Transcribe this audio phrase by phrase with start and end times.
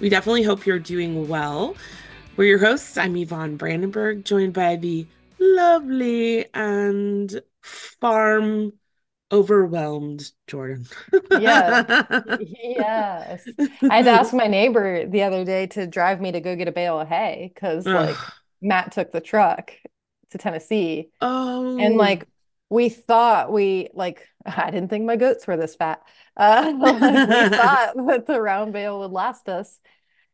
[0.00, 1.76] We definitely hope you're doing well.
[2.36, 2.98] We're your hosts.
[2.98, 5.06] I'm Yvonne Brandenburg, joined by the
[5.38, 8.72] lovely and farm
[9.30, 10.86] overwhelmed Jordan.
[11.40, 12.22] yeah.
[12.40, 13.44] Yes.
[13.88, 16.68] I had to ask my neighbor the other day to drive me to go get
[16.68, 18.16] a bale of hay because like
[18.60, 19.72] Matt took the truck
[20.30, 21.10] to Tennessee.
[21.20, 21.78] Oh.
[21.78, 22.26] And like
[22.74, 26.02] we thought we like I didn't think my goats were this fat.
[26.36, 27.00] Uh, like, we
[27.56, 29.78] thought that the round bale would last us.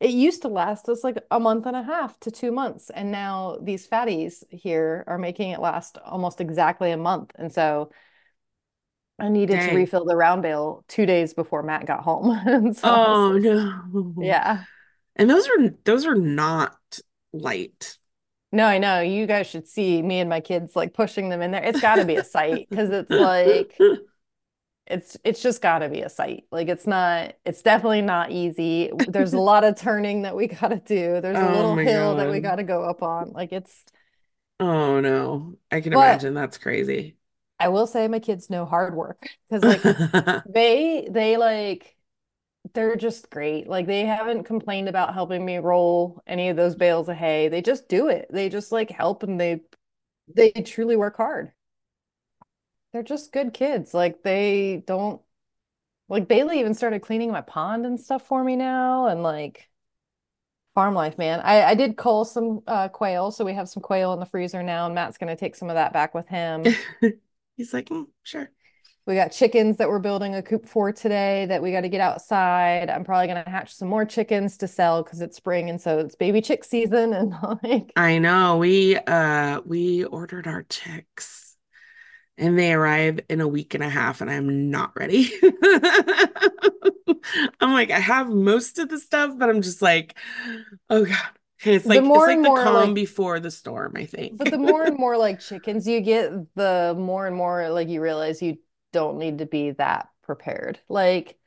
[0.01, 3.13] It used to last us like a month and a half to two months, and
[3.13, 7.33] now these fatties here are making it last almost exactly a month.
[7.35, 7.91] And so
[9.19, 9.69] I needed Dang.
[9.69, 12.31] to refill the round bale two days before Matt got home.
[12.47, 14.15] And so Oh was no.
[14.25, 14.65] yeah.
[15.17, 16.79] And those are those are not
[17.35, 17.99] light.
[18.53, 19.01] No, I know.
[19.01, 21.63] You guys should see me and my kids like pushing them in there.
[21.63, 23.85] It's got to be a sight because it's like
[24.87, 26.45] it's it's just got to be a sight.
[26.51, 28.91] Like it's not it's definitely not easy.
[29.07, 31.21] There's a lot of turning that we got to do.
[31.21, 33.33] There's a Oh little hill that we got to go up on.
[33.33, 33.85] Like it's
[34.61, 35.59] Oh no.
[35.71, 37.17] I can but imagine that's crazy.
[37.59, 39.87] I will say my kids know hard work because like
[40.45, 41.97] they they like
[42.75, 43.69] they're just great.
[43.69, 47.49] Like they haven't complained about helping me roll any of those bales of hay.
[47.49, 48.29] They just do it.
[48.31, 49.63] They just like help and they
[50.35, 51.53] they truly work hard.
[52.93, 53.95] They're just good kids.
[53.95, 55.21] Like they don't
[56.09, 59.71] like Bailey even started cleaning my pond and stuff for me now and like
[60.75, 61.41] farm life, man.
[61.41, 64.63] I I did cull some uh quail, so we have some quail in the freezer
[64.63, 66.65] now and Matt's gonna take some of that back with him.
[67.57, 68.51] He's like, "Mm, sure.
[69.11, 72.01] We got chickens that we're building a coop for today that we got to get
[72.01, 72.89] outside.
[72.89, 76.15] I'm probably gonna hatch some more chickens to sell because it's spring and so it's
[76.15, 77.35] baby chick season and
[77.65, 78.59] like I know.
[78.59, 81.57] We uh we ordered our chicks
[82.39, 85.29] and they arrive in a week and a half and I'm not ready.
[87.61, 90.17] I'm like, I have most of the stuff, but I'm just like,
[90.89, 91.19] oh God.
[91.61, 94.07] Okay, it's the like it's like and the more calm like before the storm, I
[94.07, 94.39] think.
[94.39, 98.01] but the more and more like chickens you get, the more and more like you
[98.01, 98.57] realize you
[98.93, 100.79] don't need to be that prepared.
[100.89, 101.39] Like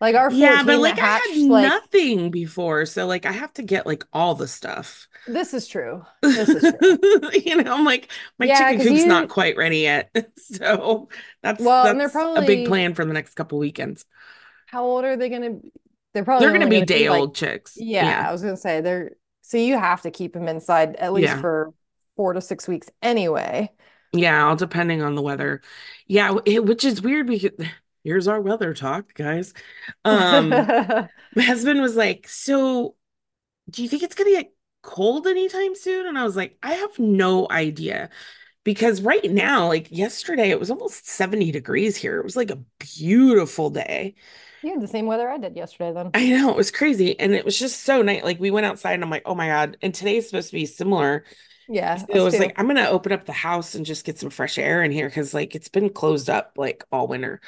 [0.00, 3.62] like our Yeah, but like I had like nothing before, so like I have to
[3.62, 5.08] get like all the stuff.
[5.26, 6.04] this is true.
[6.34, 7.30] This is true.
[7.32, 10.10] You know, I'm like my Yeah, chicken coop's not quite ready yet.
[10.38, 11.08] So
[11.42, 14.04] that's well, and they're probably a big plan for the next couple weekends.
[14.66, 15.72] how old are they gonna be?
[16.14, 17.82] They're probably They're gonna be gonna be day like old chicks.
[18.00, 18.28] Yeah, Yeah.
[18.28, 19.12] I was gonna say they're
[19.42, 21.38] so you have to keep them inside at least Yeah.
[21.38, 21.72] for
[22.16, 23.72] four to six weeks anyway.
[24.12, 25.60] Yeah, all depending on the weather.
[26.06, 27.52] Yeah, it, which is weird because
[28.04, 29.52] here's our weather talk, guys.
[30.04, 30.48] Um,
[31.36, 32.96] my husband was like, "So,
[33.70, 34.52] do you think it's gonna get
[34.82, 38.10] cold anytime soon?" And I was like, "I have no idea."
[38.64, 42.18] Because right now, like yesterday, it was almost 70 degrees here.
[42.20, 44.14] It was like a beautiful day.
[44.62, 46.10] You had the same weather I did yesterday then.
[46.14, 47.18] I know it was crazy.
[47.18, 48.22] And it was just so nice.
[48.24, 49.76] Like we went outside and I'm like, oh my God.
[49.82, 51.24] And today's supposed to be similar.
[51.68, 52.38] Yeah, So it was too.
[52.38, 55.08] like, I'm gonna open up the house and just get some fresh air in here
[55.08, 57.40] because like it's been closed up like all winter.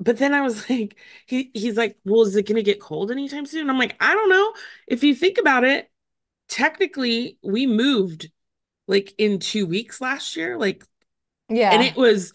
[0.00, 3.46] But then I was like, he he's like, well, is it gonna get cold anytime
[3.46, 3.70] soon?
[3.70, 4.54] I'm like, I don't know.
[4.88, 5.90] If you think about it,
[6.48, 8.30] technically we moved
[8.88, 10.84] like in two weeks last year, like,
[11.48, 11.72] yeah.
[11.72, 12.32] and it was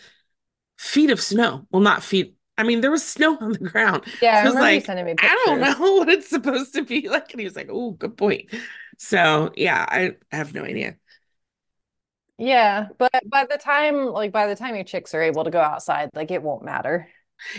[0.78, 1.68] feet of snow.
[1.72, 2.36] Well, not feet.
[2.58, 4.04] I mean, there was snow on the ground.
[4.22, 4.92] Yeah, I So I was like,
[5.22, 7.32] I don't know what it's supposed to be like.
[7.32, 8.50] And he was like, oh, good point.
[8.98, 10.98] So yeah, I have no idea.
[12.38, 15.62] Yeah, but by the time like by the time your chicks are able to go
[15.62, 17.10] outside, like it won't matter.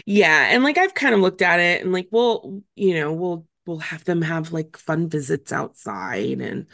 [0.05, 3.47] Yeah, and like I've kind of looked at it and like we'll, you know, we'll
[3.67, 6.67] we'll have them have like fun visits outside and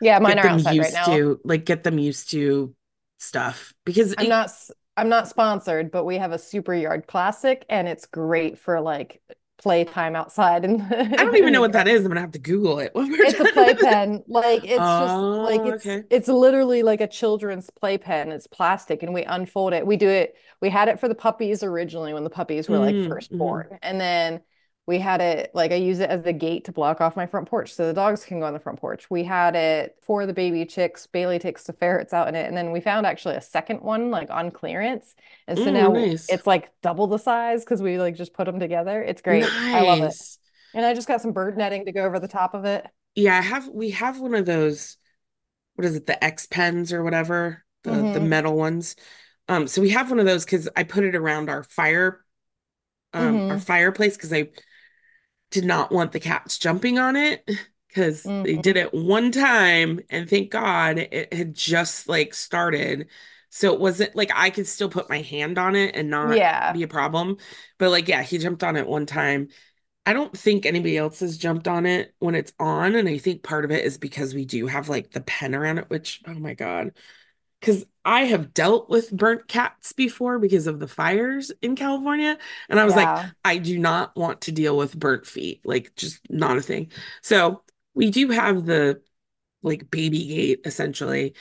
[0.00, 1.24] Yeah, mine are outside right used now.
[1.26, 2.74] to like get them used to
[3.18, 4.50] stuff because I'm it- not
[4.96, 9.22] I'm not sponsored, but we have a Super Yard Classic and it's great for like
[9.58, 10.82] playtime outside and
[11.16, 12.02] I don't even know what that is.
[12.02, 14.24] I'm gonna have to Google it It's a playpen.
[14.26, 16.04] Like it's just like Oh, it's okay.
[16.10, 18.32] it's literally like a children's playpen.
[18.32, 19.86] It's plastic and we unfold it.
[19.86, 20.34] We do it.
[20.60, 23.38] We had it for the puppies originally when the puppies were like Mm, first mhm.
[23.38, 23.78] born.
[23.82, 24.40] And then
[24.88, 27.48] we had it like I use it as the gate to block off my front
[27.48, 29.10] porch so the dogs can go on the front porch.
[29.10, 31.06] We had it for the baby chicks.
[31.06, 32.48] Bailey takes the ferrets out in it.
[32.48, 35.14] And then we found actually a second one like on clearance.
[35.46, 36.28] And so Mm, now nice.
[36.28, 39.02] it's like double the size because we like just put them together.
[39.02, 39.60] It's great.
[39.72, 40.16] I love it.
[40.74, 42.86] And I just got some bird netting to go over the top of it.
[43.14, 44.96] Yeah, I have we have one of those,
[45.76, 48.96] what is it, the X pens or whatever, the the hmm metal ones.
[49.48, 52.24] Um, so we have one of those because I put it around our fire,
[53.14, 54.50] um, our hmm fireplace because I
[55.50, 57.48] did not want the cats jumping on it
[57.88, 63.08] because they hmm did it one time and thank God it had just like started.
[63.50, 66.72] So it wasn't like I could still put my hand on it and not Yeah.
[66.72, 67.38] be a problem.
[67.78, 69.48] But like, yeah, he jumped on it one time.
[70.06, 72.94] I don't think anybody else has jumped on it when it's on.
[72.96, 75.78] And I think part of it is because we do have like the pen around
[75.78, 76.92] it, which, oh my God.
[77.60, 82.38] Because I have dealt with burnt cats before because of the fires in California.
[82.68, 85.60] And I was like, I do not want to deal with burnt feet.
[85.64, 86.90] Like, just not a thing.
[87.22, 87.62] So
[87.94, 89.02] we do have the
[89.62, 91.34] like baby gate essentially.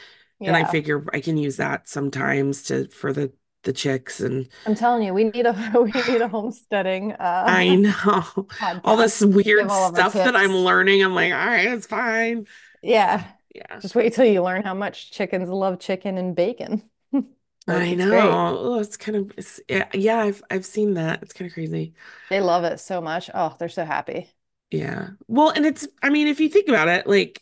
[0.45, 3.33] And I figure I can use that sometimes to for the
[3.63, 7.13] the chicks and I'm telling you, we need a we need a homesteading
[7.45, 8.47] I uh know
[8.83, 11.03] all this weird all stuff that I'm learning.
[11.03, 12.45] I'm like, all right, it's fine.
[12.81, 13.36] Yeah.
[13.57, 16.89] Yeah, Just wait till you learn how much chickens love chicken and bacon.
[17.67, 18.41] Like I great.
[18.41, 18.57] know.
[18.57, 21.21] Oh, it's kind of it's, yeah, yeah, I've I've seen that.
[21.23, 21.93] It's kind of crazy.
[22.29, 23.29] They love it so much.
[23.33, 24.33] Oh, they're so happy.
[24.71, 25.11] Yeah.
[25.27, 27.41] Well, and it's I mean, if you think about it, like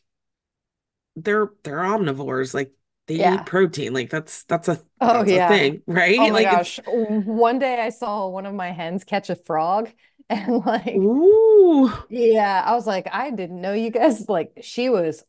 [1.15, 2.53] they're they're omnivores.
[2.53, 2.73] Like
[3.07, 3.93] they eat protein.
[3.93, 5.39] Like that's that's a Oh that's a yeah.
[5.39, 6.19] thing, right?
[6.19, 6.79] Oh my Like gosh.
[6.87, 9.91] One day I saw one of my hens catch a frog
[10.29, 11.91] and like ooh.
[12.07, 15.23] yeah, I was like, I didn't know you guys like she was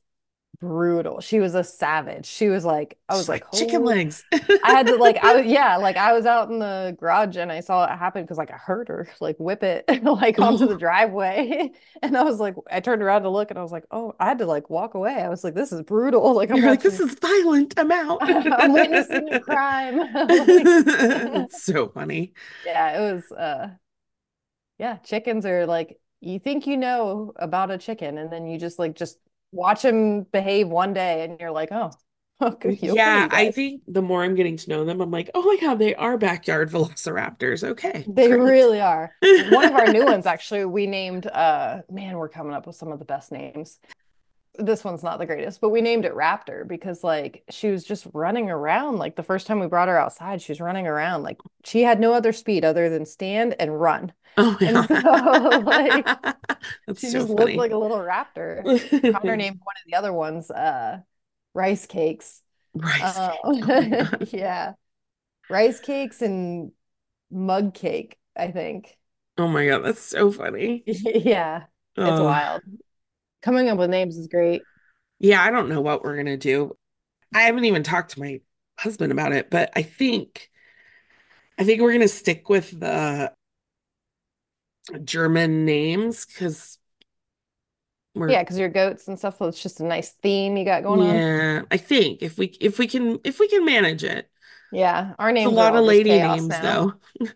[0.61, 1.21] brutal.
[1.21, 2.27] She was a savage.
[2.27, 4.25] She was like, I was She's like, like chicken legs.
[4.33, 7.53] I had to like I was yeah, like I was out in the garage and
[7.53, 10.77] I saw it happen because like I heard her like whip it like onto the
[10.77, 11.71] driveway.
[12.03, 14.27] And I was like, I turned around to look and I was like, oh, I
[14.27, 15.15] had to like walk away.
[15.15, 16.35] I was like, this is brutal.
[16.35, 17.75] Like I'm like, this is violent.
[17.77, 18.19] I'm out.
[18.23, 19.99] I'm witnessing a crime.
[19.99, 22.33] Like so funny.
[22.65, 23.69] yeah, it was uh
[24.79, 28.79] yeah, chickens are like you think you know about a chicken and then you just
[28.79, 29.19] like just
[29.57, 31.91] watch him behave one day and you're like, oh,
[32.43, 35.57] okay, Yeah, I think the more I'm getting to know them, I'm like, oh my
[35.61, 37.65] God, they are backyard velociraptors.
[37.65, 39.13] Okay, They really are.
[39.49, 42.93] One of our new ones, actually, we named, uh, man, we're coming up with some
[42.93, 43.79] of the best names.
[44.59, 48.07] This one's not the greatest, but we named it Raptor because, like, she was just
[48.13, 48.97] running around.
[48.99, 51.23] Like, the first time we brought her outside, she was running around.
[51.23, 54.13] Like, she had no other speed other than stand and run.
[54.37, 54.97] Oh my And so,
[55.67, 56.11] like,
[56.87, 58.69] That's she so just looked like a little raptor.
[59.13, 61.01] Connor named one of the other ones, uh,
[61.55, 62.43] Rice Cakes.
[62.75, 63.37] Rice Uh.
[63.45, 64.75] Oh yeah,
[65.49, 66.73] Rice Cakes and
[67.31, 68.99] Mug Cake, I think.
[69.39, 70.87] Oh my God, that's so funny.
[70.87, 71.67] Yeah,
[72.05, 72.63] it's Oh, wild.
[73.47, 74.63] Coming up with names is great.
[75.19, 76.77] yeah, I don't know what we're gonna do.
[77.35, 78.41] I haven't even talked to my
[78.79, 80.51] husband about it, but I think
[81.59, 83.33] I think we're gonna stick with the
[85.05, 86.79] German names because
[88.15, 90.83] we're Yeah, because your goats and stuff, so it's just a nice theme you got
[90.83, 91.25] going on.
[91.27, 94.31] yeah, I think if we if we can if we can manage it.
[94.71, 96.61] Yeah, our It's a names lot of lady names now.
[96.61, 96.95] though.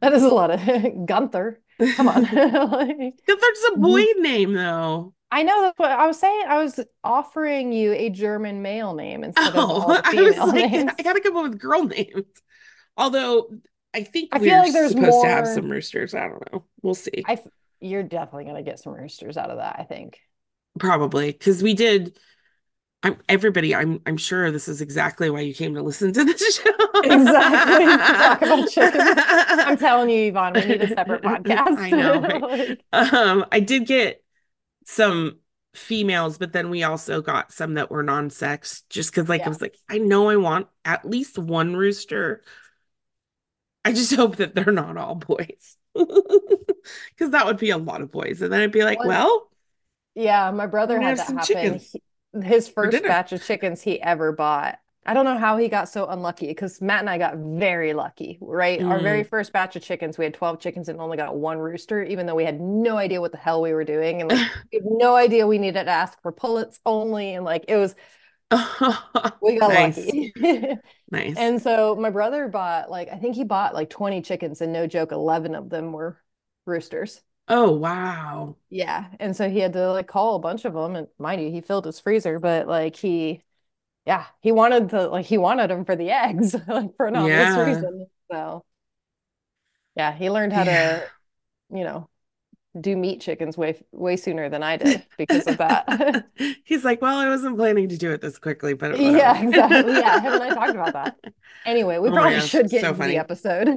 [0.00, 0.60] That is a lot of
[1.06, 1.60] Gunther.
[1.96, 2.24] Come on.
[2.70, 5.14] Like, There's a boy name though.
[5.32, 6.44] I know that's what I was saying.
[6.48, 10.46] I was offering you a German male name instead of all Oh, I was female
[10.48, 10.90] like, names.
[10.98, 12.24] I gotta come up with girl names.
[12.96, 13.50] Although
[13.94, 16.14] I think I feel we're like there's supposed to have some roosters.
[16.14, 16.64] I don't know.
[16.82, 17.24] We'll see.
[17.26, 17.46] I f-
[17.80, 20.18] you're definitely gonna get some roosters out of that, I think.
[20.78, 22.18] Probably because we did.
[23.02, 23.74] I'm everybody.
[23.74, 26.70] I'm I'm sure this is exactly why you came to listen to this show.
[27.02, 27.86] Exactly.
[27.86, 29.20] Talk about chickens.
[29.66, 31.78] I'm telling you, Yvonne, we need a separate podcast.
[31.78, 32.80] I know, right?
[32.92, 34.22] Um, I did get
[34.90, 35.38] some
[35.74, 39.60] females, but then we also got some that were non-sex just because like I was
[39.60, 42.42] like, I know I want at least one rooster.
[43.84, 45.76] I just hope that they're not all boys.
[47.10, 48.40] Because that would be a lot of boys.
[48.40, 49.50] And then I'd be like, One, well,
[50.14, 51.78] yeah, my brother had that happen.
[51.78, 52.02] He,
[52.42, 54.78] his first batch of chickens he ever bought.
[55.10, 58.38] I don't know how he got so unlucky because Matt and I got very lucky,
[58.40, 58.80] right?
[58.84, 59.24] Our very Mm.
[59.24, 62.36] first batch of chickens, we had 12 chickens and only got one rooster, even though
[62.36, 64.20] we had no idea what the hell we were doing.
[64.20, 64.40] And like,
[64.72, 67.34] we had no idea we needed to ask for pullets only.
[67.34, 67.96] And like, it was,
[69.40, 69.74] we got Nice.
[69.74, 70.34] lucky.
[71.10, 71.36] Nice.
[71.36, 74.86] And so my brother bought like, I think he bought like 20 chickens and no
[74.86, 76.20] joke, 11 of them were
[76.66, 77.22] roosters.
[77.48, 78.56] Oh, wow.
[78.70, 79.10] Yeah.
[79.18, 80.94] And so he had to like call a bunch of them.
[80.96, 83.42] And mind you, he filled his freezer, but like he,
[84.06, 87.56] yeah, he wanted to, like, he wanted them for the eggs, like for an obvious
[87.56, 87.56] Yeah.
[87.56, 88.06] reason.
[88.30, 88.64] So
[89.96, 90.64] yeah, he learned how Yeah.
[90.64, 91.10] to,
[91.72, 92.08] you know,
[92.80, 96.26] do meat chickens way, way sooner than I did because of that.
[96.64, 99.98] He's like, well, I wasn't planning to do it this quickly, but Yeah, exactly.
[99.98, 101.16] Yeah, him and I talked about that.
[101.64, 103.68] Anyway, we Oh probably gosh, should get so into the episode.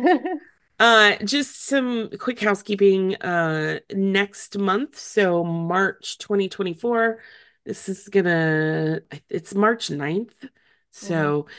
[0.80, 3.16] Uh, just some quick housekeeping.
[3.18, 7.20] Uh, next month, so March 2024,
[7.66, 10.28] this is gonna it's March 9th.
[10.28, 10.48] Mm-hmm.
[10.92, 11.50] So mm-hmm.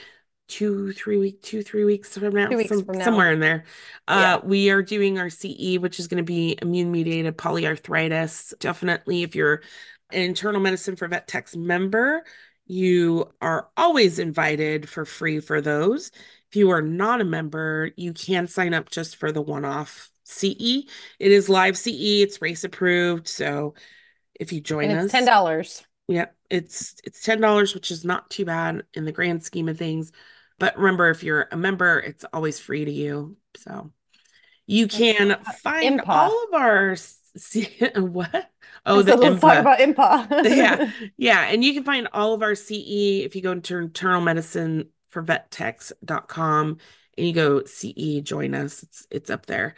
[0.49, 3.05] two, three week, two, three weeks from now, weeks some, from now.
[3.05, 3.65] somewhere in there.
[4.07, 4.47] Uh, yeah.
[4.47, 8.59] we are doing our CE, which is gonna be immune mediated polyarthritis.
[8.59, 9.63] Definitely if you're
[10.13, 12.25] an internal medicine for vet techs member,
[12.67, 16.11] you are always invited for free for those.
[16.51, 20.11] If you are not a member, you can sign up just for the one off
[20.25, 20.87] CE.
[21.19, 23.27] It is live CE, it's race approved.
[23.29, 23.75] So
[24.39, 25.85] if you join us, $10.
[26.09, 29.79] Yeah, it's it's ten dollars, which is not too bad in the grand scheme of
[29.79, 30.13] things.
[30.59, 33.37] But remember, if you're a member, it's always free to you.
[33.57, 33.91] So
[34.67, 36.09] you can find IMPA.
[36.09, 38.51] all of our CE, what?
[38.87, 39.61] Oh, the so IMPA.
[39.61, 40.57] about IMPA.
[40.57, 44.21] yeah, yeah, and you can find all of our CE if you go to internal
[44.21, 46.79] medicine for vettechs.com
[47.17, 48.83] and you go CE, join us.
[48.83, 49.75] It's it's up there,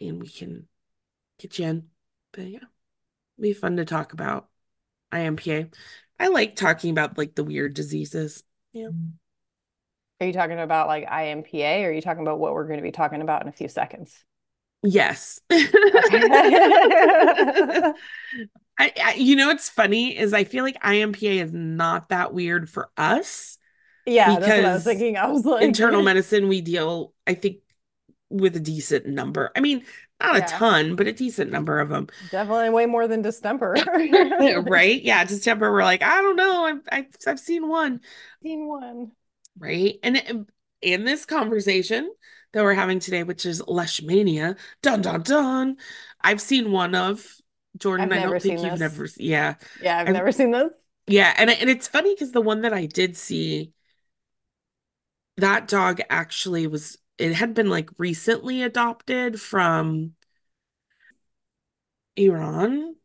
[0.00, 0.68] and we can
[1.38, 1.88] get you in.
[2.32, 2.60] But yeah,
[3.40, 4.49] be fun to talk about.
[5.12, 5.72] IMPA.
[6.18, 8.42] I like talking about like the weird diseases.
[8.72, 8.88] Yeah.
[8.88, 9.08] Mm-hmm.
[10.20, 12.82] Are you talking about like IMPA or are you talking about what we're going to
[12.82, 14.22] be talking about in a few seconds?
[14.82, 15.40] Yes.
[15.50, 15.64] I,
[18.78, 22.90] I you know what's funny is I feel like IMPA is not that weird for
[22.96, 23.58] us.
[24.06, 25.16] Yeah, that's what I Because was thinking.
[25.16, 27.58] I was like, internal medicine we deal i think
[28.30, 29.84] with a decent number i mean
[30.20, 33.74] not a ton but a decent number of them definitely way more than distemper.
[34.66, 38.00] right yeah distemper we're like i don't know i've i've, I've seen one
[38.42, 39.12] Seen one.
[39.58, 40.46] right and
[40.82, 42.10] in this conversation
[42.52, 45.76] that we're having today which is leishmania dun dun dun
[46.20, 47.24] i've seen one of
[47.76, 48.80] jordan I've i don't think seen you've this.
[48.98, 50.72] never yeah Yeah, I've And- never seen this.
[51.06, 53.72] Yeah, and and it's funny because the one that I did see,
[55.38, 60.14] that dog actually was it had been like recently adopted from
[62.16, 62.96] Iran,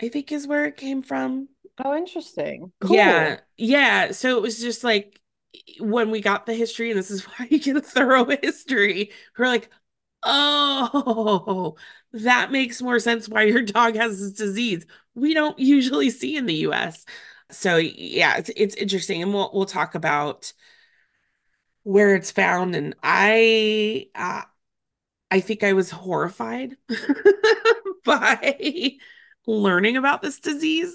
[0.00, 1.48] I think is where it came from.
[1.84, 2.72] Oh, interesting.
[2.80, 2.96] Cool.
[2.96, 4.12] Yeah, yeah.
[4.12, 5.20] So it was just like
[5.80, 9.46] when we got the history, and this is why you get a thorough history, we're
[9.46, 9.70] like,
[10.22, 11.76] oh,
[12.12, 14.86] that makes more sense why your dog has this disease.
[15.14, 17.04] We don't usually see in the US.
[17.50, 20.52] So yeah, it's it's interesting, and we'll we'll talk about
[21.90, 22.74] where it's found.
[22.76, 24.42] And I uh,
[25.30, 26.76] I think I was horrified
[28.04, 28.96] by
[29.46, 30.92] learning about this disease.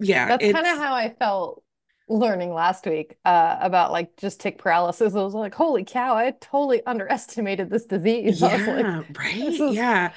[0.00, 1.62] Yeah, That's kind of how I felt
[2.08, 5.14] learning last week uh, about like just tick paralysis.
[5.14, 8.40] I was like, holy cow, I totally underestimated this disease.
[8.42, 9.36] Yeah, like, right.
[9.36, 10.12] is- Yeah.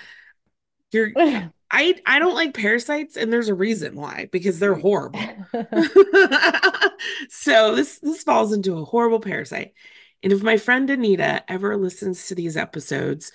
[0.91, 1.11] You're
[1.69, 5.37] I I don't like parasites and there's a reason why because they're horrible.
[7.29, 9.73] So this this falls into a horrible parasite.
[10.23, 13.31] And if my friend Anita ever listens to these episodes,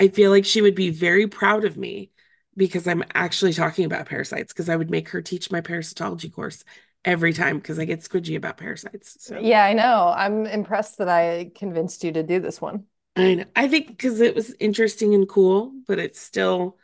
[0.00, 2.10] I feel like she would be very proud of me
[2.56, 6.64] because I'm actually talking about parasites because I would make her teach my parasitology course
[7.04, 9.16] every time because I get squidgy about parasites.
[9.24, 10.12] So Yeah, I know.
[10.14, 12.86] I'm impressed that I convinced you to do this one.
[13.16, 13.44] I know.
[13.54, 16.78] I think because it was interesting and cool, but it's still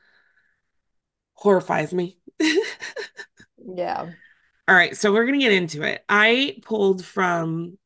[1.42, 2.16] horrifies me.
[3.64, 4.10] Yeah.
[4.68, 6.04] All right, so we're gonna get into it.
[6.08, 7.78] I pulled from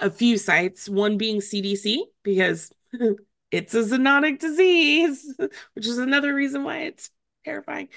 [0.00, 2.72] a few sites, one being CDC because
[3.50, 5.34] it's a zoonotic disease,
[5.74, 7.10] which is another reason why it's
[7.44, 7.88] terrifying.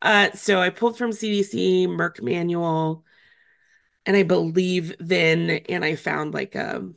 [0.00, 3.04] Uh, so I pulled from CDC, Merck Manual,
[4.06, 6.88] and I believe then, and I found like a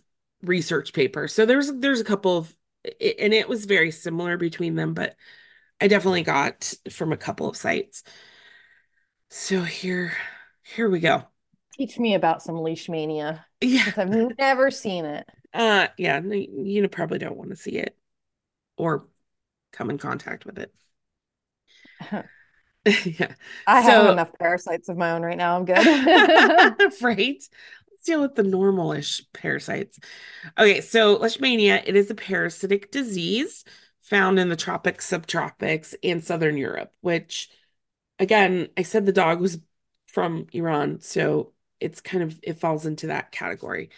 [0.42, 1.28] research paper.
[1.28, 5.18] So there's there's a couple of, and it was very similar between them, but
[5.80, 8.04] I definitely got from a couple of sites.
[9.30, 10.14] So here,
[10.64, 11.24] here we go.
[11.74, 13.92] Teach me about some leishmania Yeah.
[13.96, 15.28] I've never seen it.
[15.54, 17.96] Uh, yeah, you probably don't want to see it
[18.78, 19.08] or
[19.72, 20.74] come in contact with it.
[23.06, 23.34] Yeah.
[23.66, 25.58] I have enough parasites of my own right now.
[25.58, 25.78] I'm good.
[27.02, 27.44] Right?
[27.92, 30.00] Let's deal with the normal-ish parasites.
[30.58, 33.66] Okay, so Leishmania, it is a parasitic disease
[34.10, 37.50] found in the tropics, subtropics, and southern Europe, which
[38.20, 39.60] again, I said the dog was
[40.08, 43.90] from Iran, so it's kind of it falls into that category.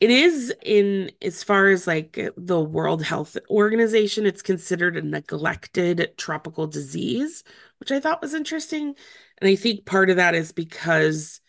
[0.00, 6.14] It is in as far as like the World Health Organization, it's considered a neglected
[6.16, 7.44] tropical disease,
[7.80, 8.94] which I thought was interesting.
[9.40, 11.40] And I think part of that is because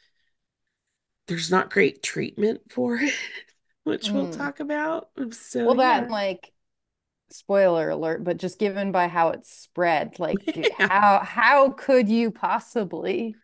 [1.27, 3.13] there's not great treatment for it,
[3.83, 4.35] which we'll Mm.
[4.37, 5.09] talk about.
[5.31, 6.09] So Well, that yeah.
[6.09, 6.51] like
[7.31, 10.87] spoiler alert, but just given by how it's spread, like Yeah.
[10.87, 13.35] how how could you possibly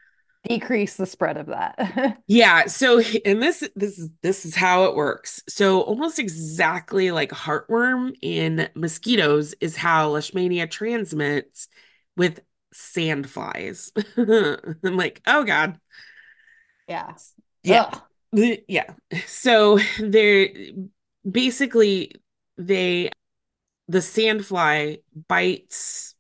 [0.47, 2.17] decrease the spread of that.
[2.27, 5.43] Yeah, so and this this is this is how it works.
[5.47, 11.67] So almost exactly like heartworm in mosquitoes is how leishmania transmits
[12.17, 12.39] with
[12.73, 13.91] sandflies.
[14.83, 15.79] I'm like, oh God.
[16.87, 17.13] Yeah.
[17.63, 17.89] Yeah.
[18.37, 18.57] Ugh.
[18.67, 18.93] Yeah.
[19.27, 20.49] So they're
[21.29, 22.11] basically
[22.57, 23.11] they
[23.87, 26.15] the sandfly bites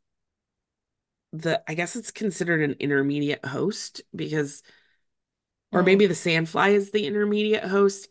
[1.33, 4.63] the I guess it's considered an intermediate host because
[5.71, 5.85] or Mm.
[5.85, 8.07] maybe the sandfly is the intermediate host.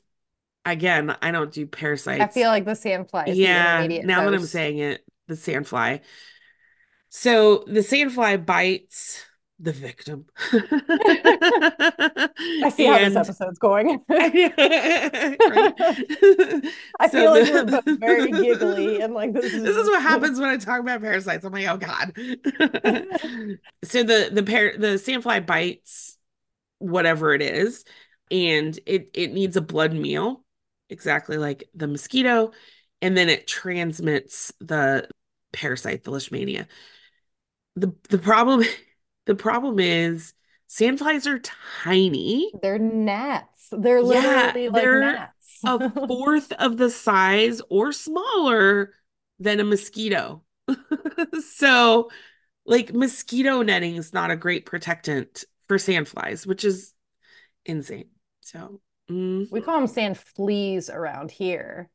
[0.65, 2.25] Again, I don't do parasites.
[2.25, 5.35] I feel like the sandfly is the Yeah, intermediate now that I'm saying it, the
[5.35, 6.03] sandfly.
[7.09, 9.25] So the sandfly bites
[9.59, 10.27] the victim.
[12.63, 14.01] I see how this episode's going.
[14.11, 15.51] I
[17.07, 20.03] So feel like the- we're both very giggly and like this is This is what
[20.03, 21.45] happens when I talk about parasites.
[21.45, 22.13] I'm like, oh God.
[23.85, 26.17] so the the par the sandfly bites
[26.79, 27.85] whatever it is,
[28.31, 30.45] and it it needs a blood meal,
[30.91, 32.53] exactly like the mosquito,
[33.03, 35.09] and then it transmits the
[35.53, 36.67] parasite, the leishmania.
[37.77, 38.63] The the problem
[39.27, 40.35] the problem is
[40.69, 42.57] sandflies are tiny.
[42.63, 43.69] They're gnats.
[43.73, 45.65] They're Yeah, literally like they're gnats.
[45.65, 48.95] a fourth of the size or smaller
[49.39, 50.43] than a mosquito.
[51.57, 52.11] So,
[52.67, 56.95] like, mosquito netting is not a great protectant for sandflies, which is
[57.67, 58.11] insane.
[58.43, 61.89] So, mm, We call them sand fleas around here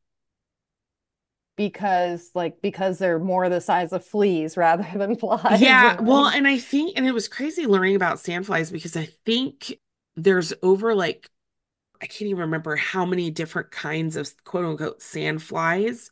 [1.59, 5.61] because like because they're more the size of fleas rather than flies.
[5.61, 9.77] yeah, well, and I think, and it was crazy learning about sandflies because I think
[10.15, 11.29] there's over like,
[12.01, 16.09] I can't even remember how many different kinds of quote unquote sandflies.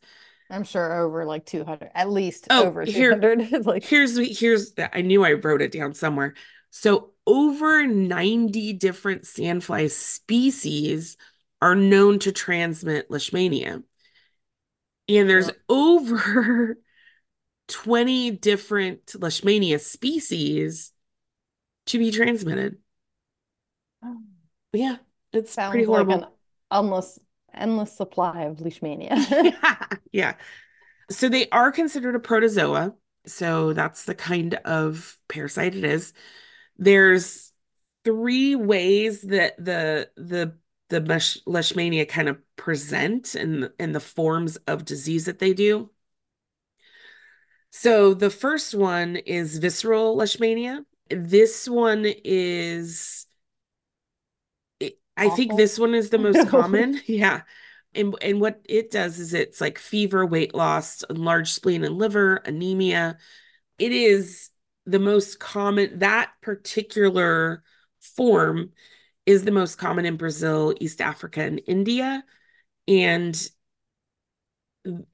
[0.50, 3.64] I'm sure over like 200, at least Oh, over here- 200.
[3.66, 6.34] Like Here's here's I knew I wrote it down somewhere.
[6.70, 11.16] So over 90 different sandfly species
[11.62, 13.82] are known to transmit leishmania.
[15.08, 15.54] And there's Yeah.
[15.68, 16.78] over
[17.68, 20.92] 20 different leishmania species
[21.86, 22.78] to be transmitted.
[24.02, 24.22] Oh.
[24.72, 24.96] Yeah,
[25.32, 26.10] it's sounds pretty like horrible.
[26.10, 26.26] an
[26.72, 27.18] endless
[27.54, 29.54] endless supply of leishmania.
[30.12, 30.34] yeah.
[31.10, 32.94] So they are considered a protozoa.
[33.26, 36.12] So that's the kind of parasite it is.
[36.78, 37.52] There's
[38.04, 40.58] three ways that the the
[40.90, 45.90] the leishmania kind of present and in the forms of disease that they do.
[47.70, 50.84] So the first one is visceral leishmania.
[51.08, 53.26] This one is
[54.80, 57.00] it- I think this one is the most common.
[57.06, 57.42] Yeah.
[57.94, 62.36] And and what it does is it's like fever, weight loss, enlarged spleen and liver,
[62.36, 63.16] anemia.
[63.78, 64.50] It is
[64.84, 67.62] the most common, that particular
[68.00, 68.72] form
[69.26, 72.24] is the most common in Brazil, East Africa, and India.
[72.88, 73.50] And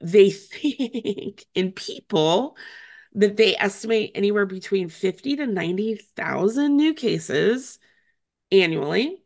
[0.01, 2.57] they think in people
[3.13, 7.79] that they estimate anywhere between 50 to 90,000 new cases
[8.51, 9.17] annually.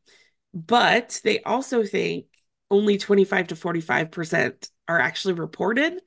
[0.53, 2.25] But they also think
[2.71, 6.01] only 25 to 45% are actually reported.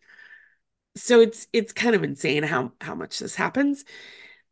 [0.96, 3.84] So it's it's kind of insane how how much this happens.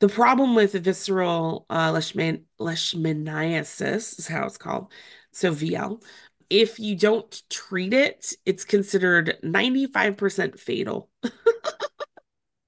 [0.01, 4.93] The problem with visceral uh, leishman leishmaniasis is how it's called.
[5.33, 6.03] So VL.
[6.51, 11.09] If you don't treat it, it's considered 95% fatal.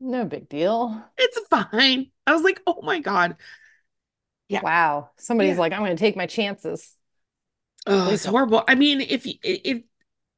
[0.00, 1.02] No big deal.
[1.18, 2.10] It's fine.
[2.26, 3.36] I was like, oh my God.
[4.48, 4.60] Yeah.
[4.60, 5.10] Wow.
[5.18, 5.60] Somebody's Yeah.
[5.60, 6.94] like, I'm going to take my chances.
[7.86, 8.62] Oh, it's horrible.
[8.68, 9.82] I mean, if if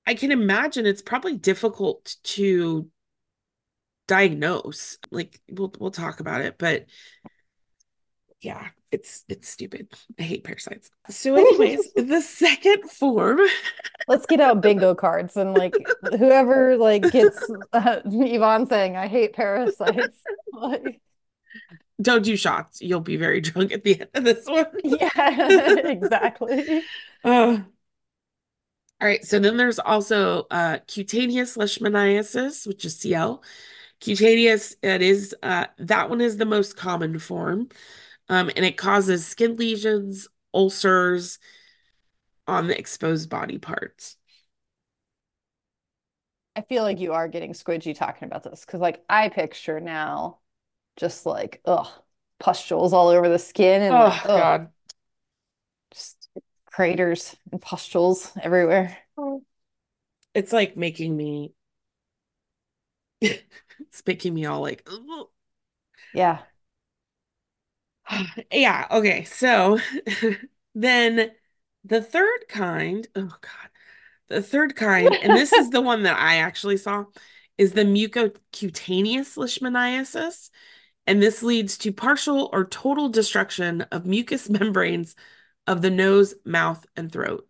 [0.07, 2.91] I can imagine it's probably difficult to
[4.07, 4.99] diagnose.
[5.11, 6.87] Like we'll we'll talk about it, but
[8.45, 9.89] yeah, it's it's stupid.
[10.19, 10.91] I hate parasites.
[11.11, 13.41] So anyways, the second form,
[14.07, 15.75] Let's get out bingo cards and like
[16.19, 17.39] whoever like gets
[17.73, 20.19] uh, Yvonne saying, I hate parasites.
[20.53, 21.01] Like,
[22.03, 22.83] don't do shots.
[22.83, 24.67] You'll be very drunk at the end of this one.
[24.85, 26.83] yeah, exactly.
[27.25, 27.59] Uh,
[29.01, 33.43] all right, so then there's also uh, cutaneous leishmaniasis, which is CL.
[34.01, 37.69] Cutaneous, it is uh, that one is the most common form,
[38.29, 41.39] um, and it causes skin lesions, ulcers
[42.47, 44.17] on the exposed body parts.
[46.57, 50.39] I feel like you are getting squidgy talking about this because like I picture now
[50.97, 51.89] just like ugh
[52.41, 54.71] pustules all over the skin and Oh like, God,
[55.91, 56.29] just
[56.67, 58.97] craters and pustules everywhere.
[60.35, 61.55] it's like making me.
[63.81, 65.29] It's making me all like, "Ugh."
[66.13, 66.45] Yeah.
[68.53, 69.25] Yeah, okay.
[69.25, 69.79] So
[70.75, 71.33] then
[71.85, 73.71] the third kind, oh God,
[74.29, 77.05] the third kind, and this is the one that I actually saw,
[77.59, 80.51] is the mucocutaneous leishmaniasis.
[81.07, 85.17] And this leads to partial or total destruction of mucous membranes
[85.67, 87.49] of the nose, mouth, and throat.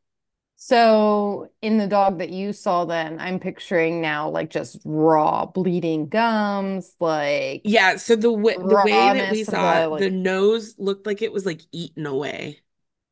[0.56, 6.08] So in the dog that you saw then, I'm picturing now like just raw bleeding
[6.08, 10.10] gums, like Yeah, so the way the way that we saw the it, like the
[10.10, 12.62] nose looked like it was like eaten away.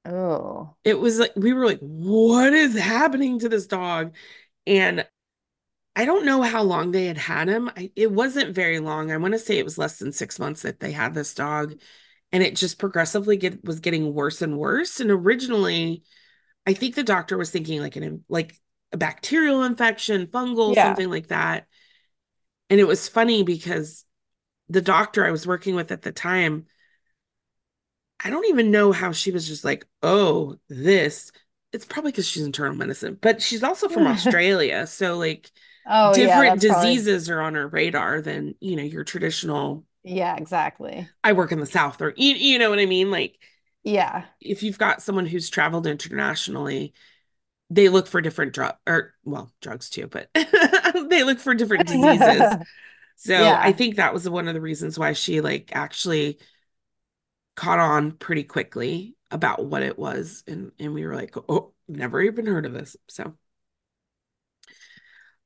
[0.04, 4.14] oh It was like we were like, what is happening to this dog?
[4.66, 5.06] And
[5.96, 7.70] I don't know how long they had had him.
[7.76, 9.12] I, it wasn't very long.
[9.12, 11.80] I want to say it was less than six months that they had this dog,
[12.32, 15.00] and it just progressively get was getting worse and worse.
[15.00, 16.04] And originally,
[16.66, 18.58] I think the doctor was thinking like an like
[18.92, 20.84] a bacterial infection, fungal, yeah.
[20.84, 21.66] something like that.
[22.70, 24.04] And it was funny because
[24.68, 26.66] the doctor I was working with at the time,
[28.24, 31.32] I don't even know how she was just like, oh, this.
[31.72, 34.86] It's probably because she's internal medicine, but she's also from Australia.
[34.86, 35.50] So, like,
[35.86, 40.36] Oh yeah, different probably diseases are on her radar than, you know, your traditional, yeah,
[40.36, 41.08] exactly.
[41.24, 43.10] I work in the South, or, you, you know what I mean?
[43.10, 43.38] Like,
[43.84, 44.24] Yeah.
[44.40, 46.94] if you've got someone who's traveled internationally,
[47.70, 50.28] they look for different drug or well, drugs too, but
[51.08, 52.42] they look for different diseases.
[53.16, 56.40] So I think that was one of the reasons why she like actually
[57.54, 60.42] caught on pretty quickly about what it was.
[60.48, 62.96] And and we were like, oh, never even heard of this.
[63.08, 63.34] So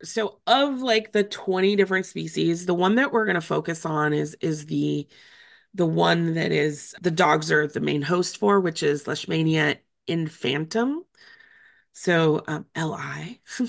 [0.03, 4.13] so of like the 20 different species, the one that we're going to focus on
[4.13, 5.07] is is the
[5.77, 11.03] the one that is the dogs are the main host for, which is Leishmania infantum.
[11.93, 13.41] So um, LI.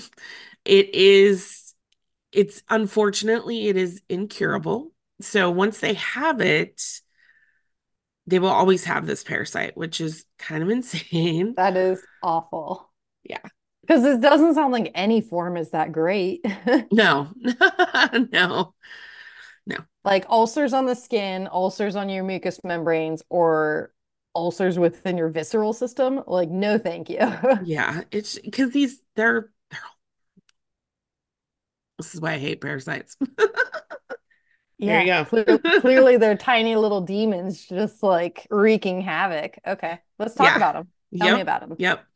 [0.64, 1.74] It is,
[2.30, 4.92] it's unfortunately, it is incurable.
[5.22, 7.00] So once they have it,
[8.26, 11.54] they will always have this parasite, which is kind of insane.
[11.56, 12.90] That is awful.
[13.24, 13.38] Yeah.
[13.80, 16.44] Because it doesn't sound like any form is that great.
[16.92, 18.74] No, no, no.
[20.08, 23.92] Like ulcers on the skin, ulcers on your mucous membranes, or
[24.34, 26.22] ulcers within your visceral system.
[26.26, 27.18] Like, no, thank you.
[27.60, 29.80] Yeah, it's because these they're, they're
[31.98, 33.16] this is why I hate parasites.
[34.84, 35.26] There you Yeah, go.
[35.28, 39.58] clear, clearly they're tiny little demons just like wreaking havoc.
[39.66, 40.56] Okay, let's talk Yeah.
[40.56, 40.88] about them.
[41.16, 41.78] Tell me about them.
[41.78, 42.06] Yep.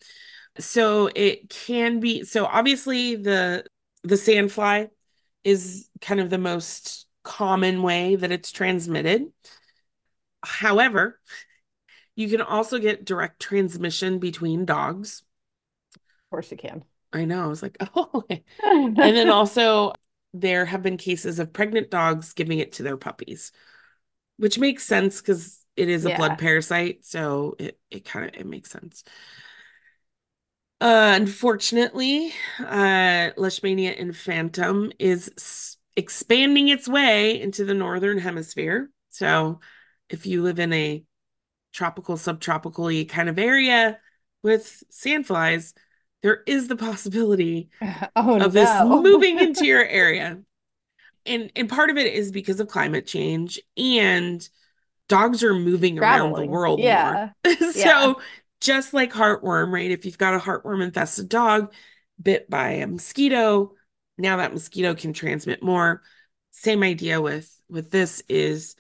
[0.61, 3.65] So it can be so obviously the
[4.05, 4.91] the sandfly
[5.45, 9.33] is kind of the most common way that it's transmitted.
[10.45, 11.21] However,
[12.17, 15.23] you can also get direct transmission between dogs.
[16.27, 16.85] Of course you can.
[17.13, 17.45] I know.
[17.45, 18.25] I was like, oh.
[19.01, 19.93] And then also
[20.35, 23.53] there have been cases of pregnant dogs giving it to their puppies,
[24.39, 26.17] which makes sense because it is a Yeah.
[26.17, 29.05] blood parasite, so it it kind of it makes sense.
[30.81, 38.91] Uh, unfortunately, uh, Leishmania infantum is expanding its way into the northern hemisphere.
[39.11, 39.61] So,
[40.09, 41.05] if you live in a
[41.73, 43.99] tropical, subtropical kind of area
[44.43, 45.75] with sandflies,
[46.23, 47.71] there is the possibility
[48.17, 50.41] Oh of this moving into your area.
[51.25, 54.47] And and part of it is because of climate change and
[55.09, 56.45] dogs are moving around the Traveling.
[56.45, 57.23] world more.
[57.73, 58.15] So Yeah.
[58.61, 59.91] just like heartworm, right?
[59.91, 61.73] If you've got a heartworm infested dog
[62.23, 63.75] bit by a mosquito,
[64.19, 66.03] now that mosquito can transmit more.
[66.51, 68.77] Same idea with with this is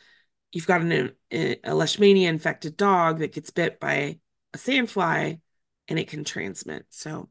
[0.52, 4.18] you've got an, a, leishmania infected dog that gets bit by
[4.52, 5.40] a sandfly
[5.88, 6.86] and it can transmit.
[6.90, 7.30] So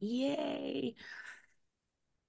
[0.00, 0.94] yay.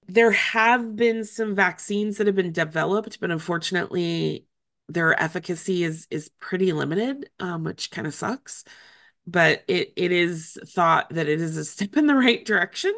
[0.07, 4.45] There have been some vaccines that have been developed, but unfortunately
[4.87, 8.63] their efficacy is is pretty limited, um, which kind of sucks.
[9.25, 12.93] But it it is thought that it is a step in the right direction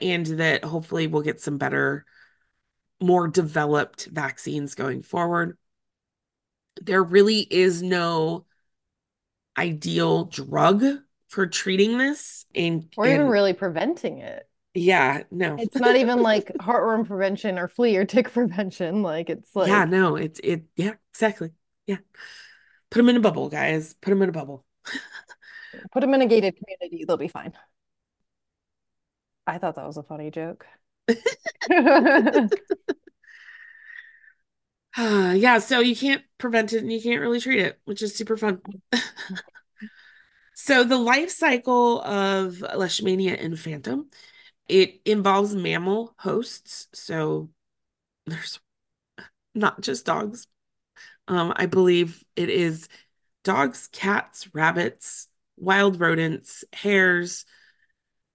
[0.00, 2.04] and that hopefully we'll get some better,
[3.00, 5.56] more developed vaccines going forward.
[6.80, 8.46] There really is no
[9.56, 10.84] ideal drug
[11.28, 12.46] for treating this.
[12.54, 14.48] And, Or even and really preventing it.
[14.74, 15.56] yeah, no.
[15.58, 19.02] It's not even like heartworm prevention or flea or tick prevention.
[19.02, 21.50] Like it's like Yeah, no, it's it yeah, exactly.
[21.86, 21.98] Yeah.
[22.90, 23.94] Put them in a bubble, guys.
[23.94, 24.64] Put them in a bubble.
[25.92, 27.52] put them in a gated community, they'll be fine.
[29.48, 30.66] I thought that was a funny joke.
[31.70, 32.48] Uh,
[34.98, 38.36] yeah, so you can't prevent it and you can't really treat it, which is super
[38.36, 38.60] fun.
[40.54, 44.06] So the life cycle of Leishmania infantum,
[44.68, 46.88] it involves mammal hosts.
[46.94, 47.50] So
[48.26, 48.60] there's
[49.54, 50.46] not just dogs.
[51.28, 52.88] Um, I believe it is
[53.44, 57.46] dogs, cats, rabbits, wild rodents, hares,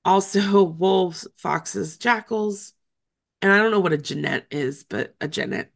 [0.05, 2.73] also wolves, foxes, jackals.
[3.41, 5.71] And I don't know what a genet is, but a genet.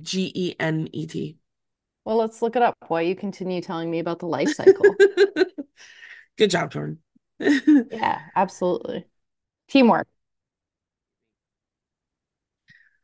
[0.00, 1.36] G E N E T.
[2.04, 4.94] Well, let's look it up while you continue telling me about the life cycle.
[6.38, 6.98] Good job, Torn.
[7.38, 9.04] yeah, absolutely.
[9.68, 10.08] Teamwork.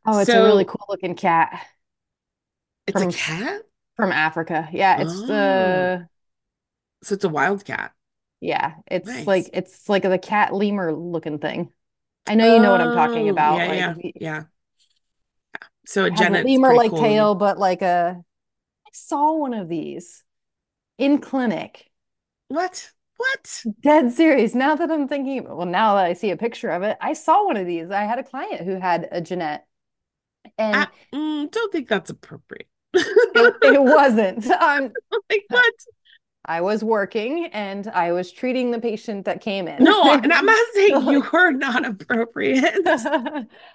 [0.06, 1.66] Oh, it's so, a really cool looking cat.
[2.86, 3.62] It's from, a cat?
[3.96, 4.68] From Africa.
[4.72, 5.26] Yeah, it's oh.
[5.26, 6.08] the
[7.02, 7.92] So it's a wild cat.
[8.46, 9.26] Yeah, it's nice.
[9.26, 11.72] like it's like the cat lemur looking thing.
[12.28, 13.58] I know you know what I'm talking oh, about.
[13.58, 14.42] Yeah, like, yeah, yeah.
[15.86, 17.00] So a, a lemur like cool.
[17.00, 18.22] tail, but like a
[18.86, 20.22] I saw one of these
[20.96, 21.90] in clinic.
[22.46, 22.92] What?
[23.16, 23.64] What?
[23.80, 24.54] Dead serious.
[24.54, 27.46] Now that I'm thinking, well, now that I see a picture of it, I saw
[27.46, 27.90] one of these.
[27.90, 29.62] I had a client who had a genet,
[30.58, 32.68] And I mm, don't think that's appropriate.
[32.94, 34.46] it, it wasn't.
[34.50, 34.92] Um,
[35.30, 35.74] like what?
[36.46, 39.82] I was working and I was treating the patient that came in.
[39.82, 42.86] No, and I'm not saying you were not appropriate.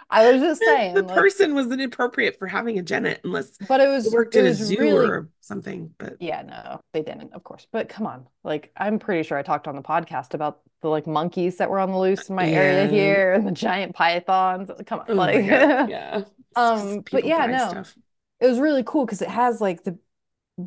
[0.10, 3.82] I was just saying the like, person was inappropriate for having a genet unless but
[3.82, 5.94] it was worked it in a zoo really, or something.
[5.98, 7.68] But yeah, no, they didn't, of course.
[7.72, 11.06] But come on, like I'm pretty sure I talked on the podcast about the like
[11.06, 12.58] monkeys that were on the loose in my yeah.
[12.58, 14.72] area here and the giant pythons.
[14.86, 16.24] Come on, oh like yeah.
[16.56, 17.98] um, but yeah, no, stuff.
[18.40, 19.98] it was really cool because it has like the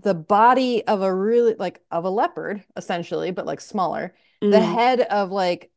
[0.03, 4.51] the body of a really like of a leopard essentially but like smaller mm.
[4.51, 5.71] the head of like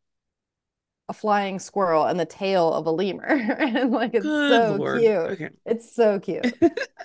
[1.09, 3.25] a flying squirrel and the tail of a lemur.
[3.25, 4.99] And like it's Good so Lord.
[4.99, 5.13] cute.
[5.13, 5.49] Okay.
[5.65, 6.53] it's so cute.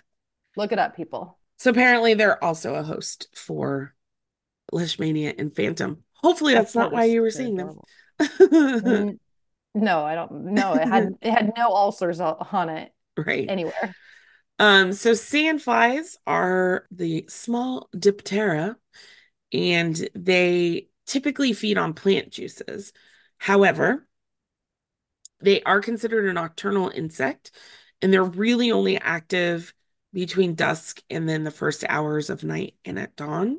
[0.56, 1.38] Look it up people.
[1.58, 3.94] So apparently they're also a host for
[4.72, 5.98] leishmania infantum.
[6.14, 7.78] Hopefully that's, that's not why you were seeing them.
[9.74, 13.46] no i don't know it had it had no ulcers on it right.
[13.48, 13.96] anywhere
[14.58, 18.76] um, so sandflies are the small diptera,
[19.52, 22.92] and they typically feed on plant juices.
[23.38, 24.06] However,
[25.40, 27.50] they are considered a nocturnal insect,
[28.00, 29.74] and they're really only active
[30.12, 33.58] between dusk and then the first hours of night and at dawn.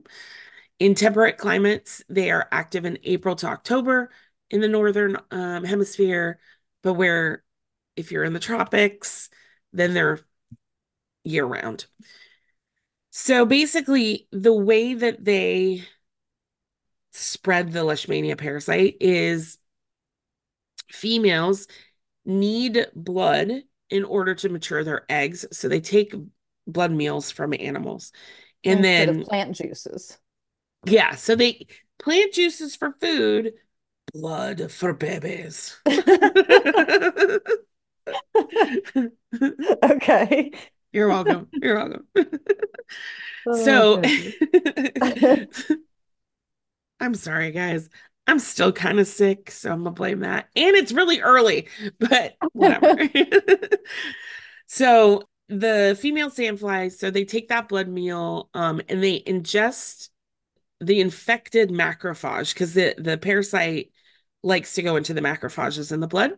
[0.79, 4.10] In temperate climates, they are active in April to October
[4.49, 6.39] in the northern um, hemisphere,
[6.82, 7.43] but where
[7.95, 9.29] if you're in the tropics,
[9.71, 10.19] then they're
[11.23, 11.86] year round.
[13.12, 15.83] So basically, the way that they
[17.12, 19.59] spread the Leishmania parasite is
[20.89, 21.67] females
[22.25, 23.51] need blood
[23.89, 25.45] in order to mature their eggs.
[25.51, 26.15] So they take
[26.65, 28.12] blood meals from animals.
[28.63, 30.17] And Instead then plant juices.
[30.86, 31.15] Yeah.
[31.15, 31.67] So they
[31.99, 33.53] plant juices for food,
[34.13, 35.77] blood for babies.
[39.83, 40.51] okay.
[40.93, 41.49] You're welcome.
[41.51, 42.08] You're welcome.
[43.47, 44.01] oh, so
[46.99, 47.89] I'm sorry, guys.
[48.27, 50.47] I'm still kind of sick, so I'm gonna blame that.
[50.56, 51.67] And it's really early,
[51.99, 53.10] but whatever.
[54.67, 60.10] so the female sandflies, so they take that blood meal um, and they ingest
[60.79, 63.91] the infected macrophage because the, the parasite
[64.43, 66.34] likes to go into the macrophages in the blood.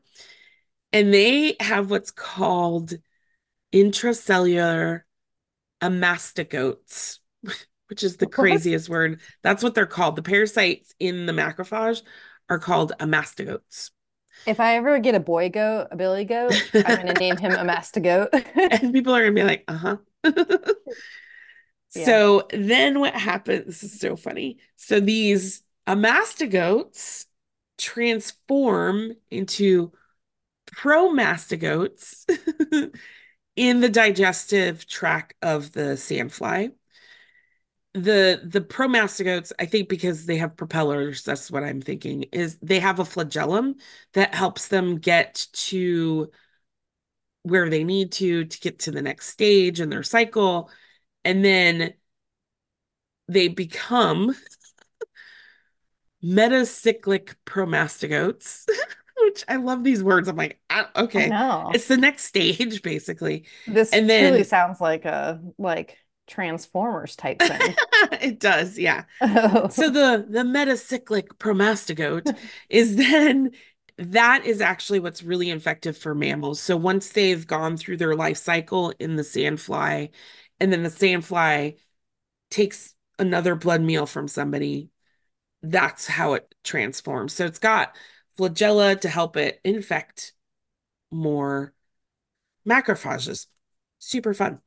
[0.94, 2.94] And they have what's called
[3.76, 5.02] intracellular
[5.82, 7.20] amastigotes,
[7.88, 8.96] which is the craziest what?
[8.96, 9.22] word.
[9.44, 10.16] That's what they're called.
[10.16, 12.02] The parasites in the macrophage
[12.50, 13.92] are called amastigotes.
[14.46, 17.52] If I ever get a boy goat, a billy goat, I'm going to name him
[17.52, 18.30] a mastigote.
[18.82, 19.98] and people are going to be like, uh huh.
[21.96, 22.06] yeah.
[22.06, 23.66] So then what happens?
[23.66, 24.58] This is so funny.
[24.76, 27.26] So these amastigotes
[27.78, 29.92] transform into
[30.66, 32.26] promastigotes
[33.56, 36.72] in the digestive tract of the sandfly.
[37.94, 42.82] The the promastigotes, I think because they have propellers, that's what I'm thinking, is they
[42.82, 43.76] have a flagellum
[44.14, 46.30] that helps them get to
[47.44, 50.70] where they need to to get to the next stage in their cycle.
[51.24, 51.94] And then
[53.28, 54.36] they become
[56.24, 58.66] metacyclic promastigotes.
[59.26, 60.28] which I love these words.
[60.28, 61.30] I'm like, ah, okay,
[61.74, 63.46] it's the next stage, basically.
[63.68, 67.76] This and then, truly sounds like a like Transformers type thing.
[68.22, 69.04] it does, yeah.
[69.22, 69.68] Oh.
[69.70, 72.36] So the the metacyclic promastigote
[72.70, 73.52] is then
[73.98, 76.60] that is actually what's really infective for mammals.
[76.60, 80.10] So once they've gone through their life cycle in the sandfly,
[80.60, 81.78] and then the sandfly
[82.50, 84.90] takes another blood meal from somebody,
[85.62, 87.34] that's how it transforms.
[87.34, 87.96] So it's got
[88.38, 90.34] flagella to help it infect
[91.12, 91.74] more
[92.68, 93.48] macrophages.
[94.00, 94.60] Super fun.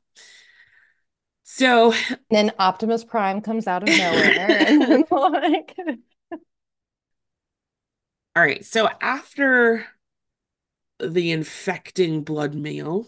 [1.43, 1.93] So
[2.29, 5.75] then Optimus Prime comes out of nowhere like
[8.35, 9.85] all right, so after
[10.99, 13.07] the infecting blood meal,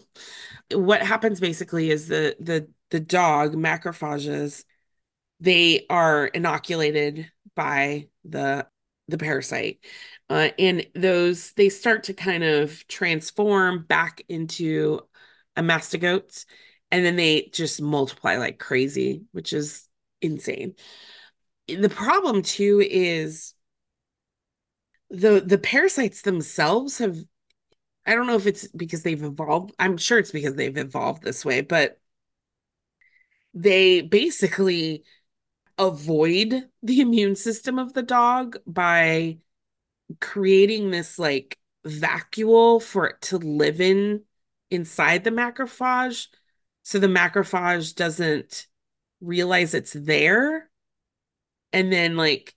[0.72, 4.64] what happens basically is the the the dog macrophages
[5.40, 8.66] they are inoculated by the
[9.12, 9.78] the parasite
[10.30, 15.00] uh, and those they start to kind of transform back into
[15.56, 16.46] amastigotes
[16.90, 19.88] and then they just multiply like crazy which is
[20.20, 20.74] insane
[21.68, 23.54] the problem too is
[25.10, 27.16] the the parasites themselves have
[28.04, 29.72] I don't know if it's because they've evolved.
[29.78, 32.00] I'm sure it's because they've evolved this way, but
[33.54, 35.04] they basically
[35.78, 39.38] avoid the immune system of the dog by
[40.20, 44.22] creating this like vacuole for it to live in
[44.70, 46.28] inside the macrophage
[46.82, 48.66] so the macrophage doesn't
[49.20, 50.68] realize it's there.
[51.72, 52.54] And then like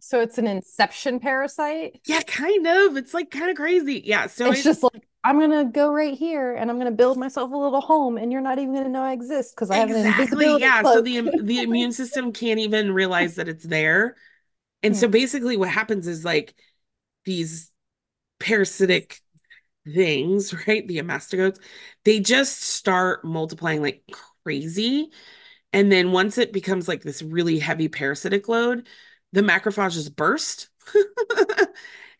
[0.00, 2.00] so it's an inception parasite?
[2.06, 2.96] Yeah kind of.
[2.96, 4.02] It's like kind of crazy.
[4.04, 7.18] Yeah so it's, it's just like I'm gonna go right here and I'm gonna build
[7.18, 9.90] myself a little home, and you're not even gonna know I exist because I have
[9.90, 10.80] exactly, an invisibility yeah.
[10.82, 10.94] Cloak.
[10.94, 14.16] So the the immune system can't even realize that it's there,
[14.82, 15.12] and so hmm.
[15.12, 16.54] basically what happens is like
[17.24, 17.70] these
[18.38, 19.20] parasitic
[19.92, 20.86] things, right?
[20.86, 21.58] The amastigotes,
[22.04, 24.02] they just start multiplying like
[24.44, 25.10] crazy,
[25.72, 28.86] and then once it becomes like this really heavy parasitic load,
[29.32, 30.68] the macrophages burst.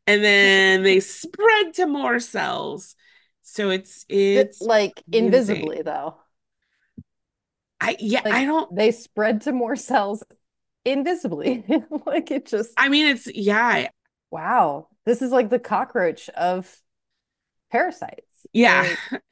[0.08, 2.96] and then they spread to more cells.
[3.42, 6.16] So it's it's like invisibly though.
[7.80, 10.24] I yeah, like, I don't they spread to more cells
[10.84, 11.64] invisibly.
[12.06, 13.88] like it just I mean it's yeah.
[14.30, 14.88] Wow.
[15.06, 16.74] This is like the cockroach of
[17.70, 18.46] parasites.
[18.52, 18.94] Yeah.
[19.10, 19.22] Like,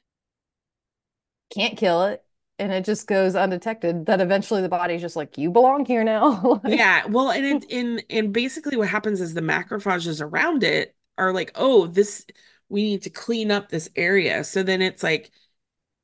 [1.53, 2.23] can't kill it
[2.59, 6.61] and it just goes undetected that eventually the body's just like you belong here now.
[6.63, 10.95] Like, yeah well and it in and basically what happens is the macrophages around it
[11.17, 12.25] are like oh this
[12.69, 14.43] we need to clean up this area.
[14.43, 15.31] So then it's like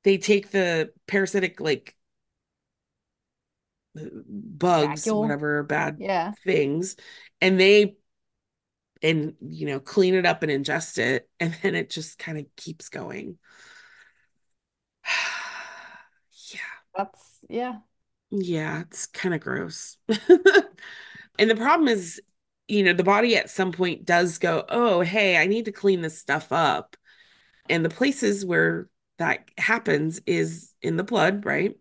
[0.03, 1.95] they take the parasitic like
[3.97, 5.19] uh, bugs Vacuole.
[5.19, 6.31] whatever bad yeah.
[6.43, 6.95] things
[7.41, 7.95] and they
[9.01, 12.45] and you know clean it up and ingest it and then it just kind of
[12.55, 13.37] keeps going
[16.95, 17.79] That's yeah.
[18.31, 19.97] Yeah, it's kind of gross.
[20.07, 22.19] and the problem is,
[22.67, 26.01] you know, the body at some point does go, oh, hey, I need to clean
[26.01, 26.97] this stuff up.
[27.69, 31.77] And the places where that happens is in the blood, right?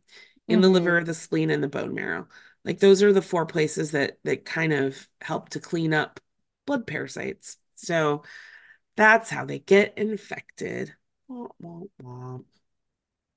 [0.47, 0.63] In mm-hmm.
[0.63, 2.29] the liver, the spleen, and the bone marrow.
[2.65, 6.21] Like those are the four places that that kind of help to clean up
[6.67, 7.57] blood parasites.
[7.75, 8.23] So
[8.97, 10.95] that's how they get infected.
[11.29, 12.39] Wah, wah, wah.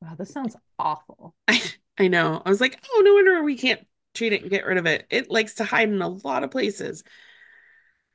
[0.05, 1.35] Wow, this sounds awful.
[1.47, 1.61] I,
[1.97, 2.41] I know.
[2.45, 5.05] I was like, oh, no wonder we can't treat it and get rid of it.
[5.09, 7.03] It likes to hide in a lot of places.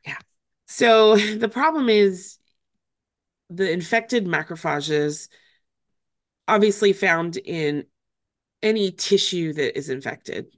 [0.06, 0.18] Yeah.
[0.66, 2.38] So the problem is
[3.50, 5.28] the infected macrophages
[6.48, 7.86] obviously found in
[8.62, 10.48] any tissue that is infected,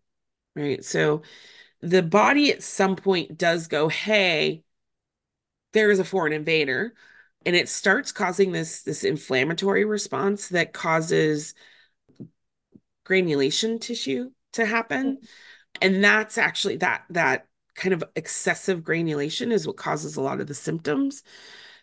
[0.56, 0.84] right?
[0.84, 1.22] So
[1.80, 4.64] the body at some point does go, hey,
[5.72, 6.94] there is a foreign invader
[7.46, 11.54] and it starts causing this this inflammatory response that causes
[13.04, 15.16] granulation tissue to happen.
[15.16, 15.24] Mm-hmm.
[15.80, 20.46] and that's actually that that kind of excessive granulation is what causes a lot of
[20.46, 21.22] the symptoms.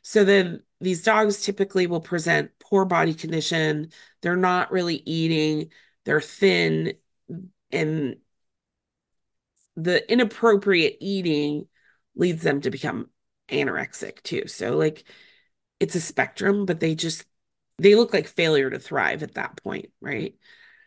[0.02, 3.92] So then these dogs typically will present poor body condition.
[4.22, 5.72] They're not really eating.
[6.06, 6.94] They're thin
[7.72, 8.18] and
[9.76, 11.68] the inappropriate eating
[12.16, 13.10] leads them to become
[13.50, 14.48] anorexic too.
[14.48, 15.04] So like
[15.80, 17.26] it's a spectrum, but they just
[17.78, 20.36] they look like failure to thrive at that point, right?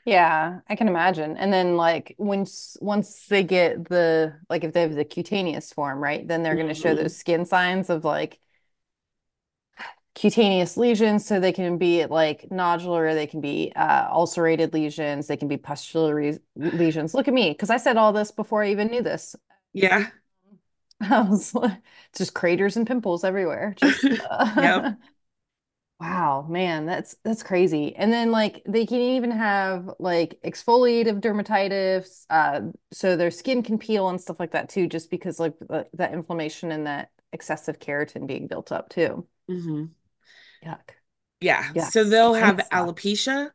[0.05, 1.37] Yeah, I can imagine.
[1.37, 6.00] And then like once once they get the like if they have the cutaneous form,
[6.00, 6.26] right?
[6.26, 7.02] Then they're going to show mm-hmm.
[7.02, 8.38] those skin signs of like
[10.14, 15.38] cutaneous lesions so they can be like nodular they can be uh, ulcerated lesions they
[15.38, 18.88] can be pustular lesions look at me because i said all this before i even
[18.88, 19.35] knew this
[19.73, 20.08] yeah
[21.11, 21.79] I was like,
[22.17, 23.75] just craters and pimples everywhere.
[23.77, 24.98] Just, uh, yep.
[26.00, 27.94] Wow, man, that's that's crazy.
[27.94, 33.79] And then like they can even have like exfoliative dermatitis, uh, so their skin can
[33.79, 37.79] peel and stuff like that too, just because like the, that inflammation and that excessive
[37.79, 39.29] keratin being built up too.
[39.48, 39.85] Mm-hmm.
[40.69, 40.90] Yuck.
[41.40, 41.71] Yeah.
[41.73, 41.92] Yes.
[41.92, 43.53] So they'll have alopecia,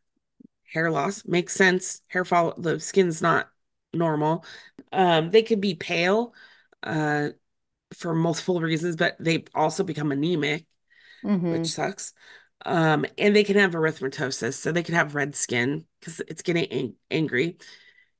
[0.71, 2.01] hair loss, makes sense.
[2.07, 3.49] Hair fall, the skin's not
[3.93, 4.45] normal.
[4.93, 6.33] Um, they could be pale
[6.83, 7.29] uh,
[7.93, 10.65] for multiple reasons, but they also become anemic,
[11.23, 11.51] mm-hmm.
[11.51, 12.13] which sucks.
[12.65, 16.65] Um, and they can have erythematosis, so they can have red skin because it's getting
[16.65, 17.57] ang angry.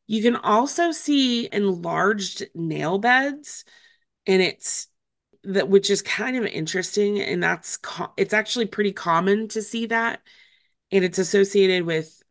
[0.05, 3.65] You can also see enlarged nail beds,
[4.25, 4.87] and it's
[5.43, 7.79] that which is kind of interesting, and that's
[8.15, 10.21] it's actually pretty common to see that,
[10.91, 12.21] and it's associated with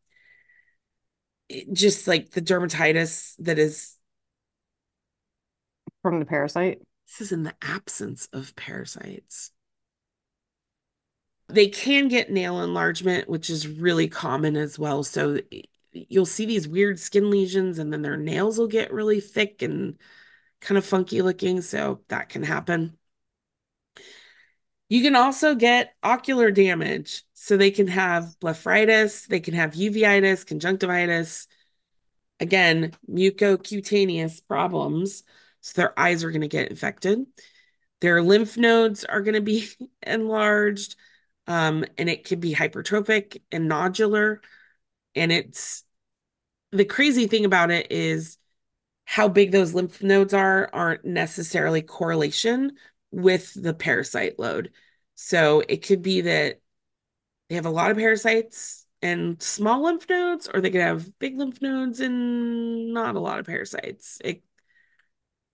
[1.73, 3.96] just like the dermatitis that is
[6.07, 6.81] from the parasite.
[7.09, 9.51] This is in the absence of parasites.
[11.49, 15.03] They can get nail enlargement, which is really common as well.
[15.03, 15.41] So
[15.91, 19.99] you'll see these weird skin lesions, and then their nails will get really thick and
[20.61, 21.61] kind of funky looking.
[21.61, 22.97] So that can happen.
[24.89, 27.25] You can also get ocular damage.
[27.35, 31.49] So they can have blepharitis, they can have uveitis, conjunctivitis,
[32.39, 35.25] again, mucocutaneous problems.
[35.67, 37.27] So their eyes are going to get infected.
[38.01, 39.69] Their lymph nodes are going to be
[40.07, 40.95] enlarged.
[41.49, 44.39] Um, and it can be hypertrophic and nodular.
[45.17, 45.83] And it's
[46.71, 48.39] the crazy thing about it is
[49.07, 52.73] how big those lymph nodes are aren't necessarily correlation
[53.11, 54.71] with the parasite load.
[55.17, 56.61] So it could be that
[57.49, 61.37] they have a lot of parasites and small lymph nodes, or they could have big
[61.37, 64.21] lymph nodes and not a lot of parasites.
[64.25, 64.45] It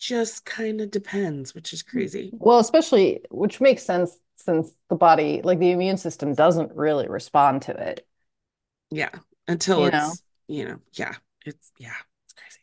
[0.03, 2.30] just kind of depends, which is crazy.
[2.32, 7.62] Well, especially, which makes sense since the body, like the immune system, doesn't really respond
[7.62, 8.05] to it.
[8.90, 9.11] Yeah.
[9.46, 10.12] Until you it's, know?
[10.48, 11.14] you know, yeah,
[11.46, 11.94] it's, yeah.
[12.24, 12.59] It's crazy.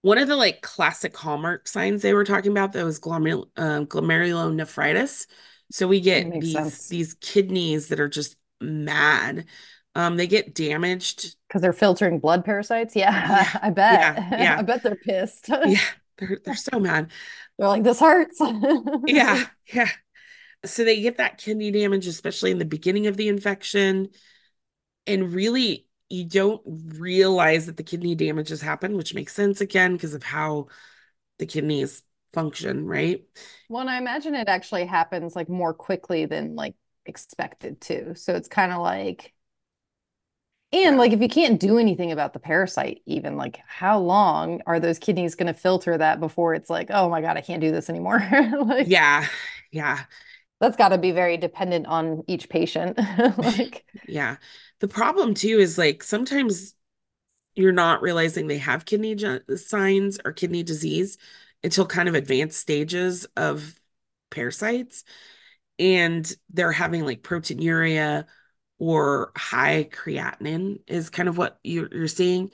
[0.00, 3.86] One of the like classic hallmark signs they were talking about that was glomer- um,
[3.86, 5.26] glomerulonephritis.
[5.70, 6.88] So we get these sense.
[6.88, 9.44] these kidneys that are just mad.
[9.96, 12.96] Um, they get damaged because they're filtering blood parasites.
[12.96, 13.58] Yeah, yeah.
[13.62, 14.00] I bet.
[14.00, 14.56] Yeah, yeah.
[14.58, 15.48] I bet they're pissed.
[15.48, 15.78] yeah,
[16.18, 17.10] they're they're so mad.
[17.58, 18.40] They're like, this hurts.
[19.06, 19.90] yeah, yeah.
[20.64, 24.08] So they get that kidney damage, especially in the beginning of the infection,
[25.06, 26.62] and really you don't
[26.98, 30.68] realize that the kidney damage has happened, which makes sense again because of how
[31.38, 33.24] the kidneys function, right?
[33.68, 36.74] Well, I imagine it actually happens like more quickly than like
[37.06, 38.14] expected to.
[38.14, 39.33] So it's kind of like,
[40.74, 44.80] and like if you can't do anything about the parasite, even like how long are
[44.80, 47.70] those kidneys going to filter that before it's like, oh my God, I can't do
[47.70, 48.18] this anymore?
[48.66, 49.26] like, yeah.
[49.70, 50.00] Yeah.
[50.60, 52.98] That's got to be very dependent on each patient.
[53.38, 54.36] like, yeah.
[54.80, 56.74] The problem too is like sometimes
[57.54, 59.16] you're not realizing they have kidney
[59.56, 61.18] signs or kidney disease
[61.62, 63.78] until kind of advanced stages of
[64.30, 65.04] parasites
[65.78, 68.24] and they're having like proteinuria
[68.84, 72.50] or high creatinine is kind of what you're, you're seeing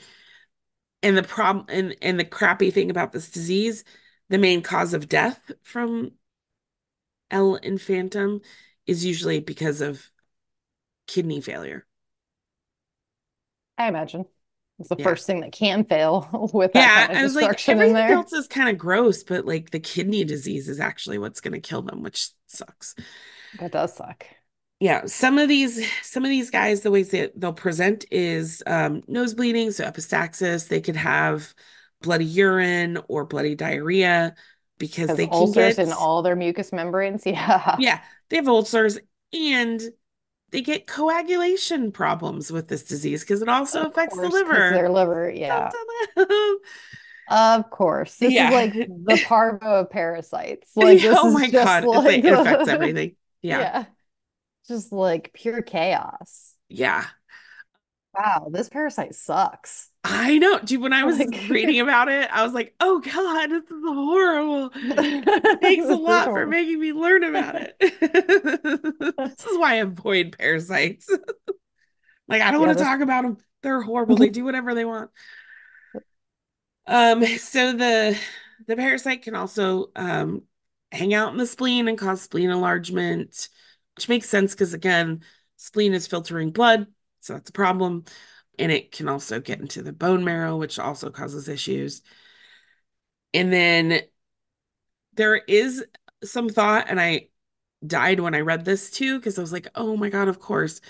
[1.02, 3.84] and the problem and and the crappy thing about this disease
[4.28, 6.12] the main cause of death from
[7.32, 7.58] L.
[7.58, 8.40] infantum
[8.86, 10.10] is usually because of
[11.08, 11.84] kidney failure
[13.78, 14.26] I imagine.
[14.78, 15.04] It's the yeah.
[15.04, 18.32] first thing that can fail with that yeah, kind of I was like, everything else
[18.32, 21.82] is kind of gross, but like the kidney disease is actually what's going to kill
[21.82, 22.94] them, which sucks.
[23.52, 24.26] That does suck.
[24.80, 29.02] Yeah, some of these some of these guys, the ways that they'll present is um,
[29.06, 30.68] nose bleeding, so epistaxis.
[30.68, 31.54] They could have
[32.00, 34.34] bloody urine or bloody diarrhea
[34.78, 37.22] because they ulcers get in all their mucous membranes.
[37.26, 38.00] Yeah, yeah,
[38.30, 38.98] they have ulcers
[39.34, 39.82] and
[40.50, 44.70] they get coagulation problems with this disease because it also of affects course, the liver.
[44.70, 45.70] Their liver, yeah.
[47.30, 48.16] of course.
[48.16, 48.48] This yeah.
[48.48, 50.70] is like the parvo of parasites.
[50.74, 53.14] Like this oh my god, like, it affects everything.
[53.42, 53.58] Yeah.
[53.58, 53.84] yeah.
[54.70, 56.54] Just like pure chaos.
[56.68, 57.04] Yeah.
[58.16, 59.90] Wow, this parasite sucks.
[60.04, 60.60] I know.
[60.60, 63.82] Dude, when I was like, reading about it, I was like, oh God, this is
[63.84, 64.70] horrible.
[65.60, 67.74] Thanks a lot for making me learn about it.
[67.80, 71.08] this is why I avoid parasites.
[72.28, 73.38] like, I don't yeah, want to talk about them.
[73.64, 74.14] They're horrible.
[74.14, 75.10] they do whatever they want.
[76.86, 78.16] Um, so the
[78.68, 80.42] the parasite can also um
[80.92, 83.48] hang out in the spleen and cause spleen enlargement,
[84.00, 85.22] which makes sense because again,
[85.56, 86.86] spleen is filtering blood
[87.20, 88.04] so that's a problem.
[88.58, 92.02] And it can also get into the bone marrow, which also causes issues.
[93.32, 94.00] And then
[95.14, 95.84] there is
[96.24, 97.28] some thought, and I
[97.86, 100.80] died when I read this too, because I was like, oh my God, of course.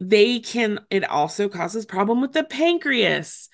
[0.00, 3.48] They can, it also causes problem with the pancreas.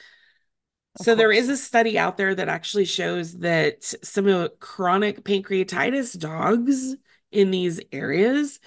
[0.98, 1.18] Of so course.
[1.18, 6.96] there is a study out there that actually shows that some of chronic pancreatitis dogs
[7.30, 8.60] in these areas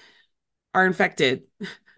[0.74, 1.44] are infected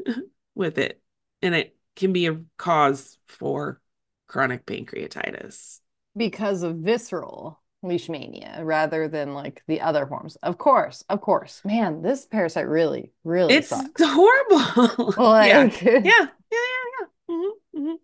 [0.55, 1.01] with it
[1.43, 3.81] and it can be a cause for
[4.27, 5.81] chronic pancreatitis
[6.17, 10.37] because of visceral leishmania rather than like the other forms.
[10.43, 11.61] Of course, of course.
[11.65, 14.01] Man, this parasite really, really It's sucks.
[14.03, 15.15] horrible.
[15.19, 16.01] Like, yeah.
[16.03, 16.03] Yeah.
[16.03, 16.27] Yeah.
[16.51, 16.59] Yeah.
[17.01, 17.07] Yeah.
[17.31, 17.95] Mhm, mhm.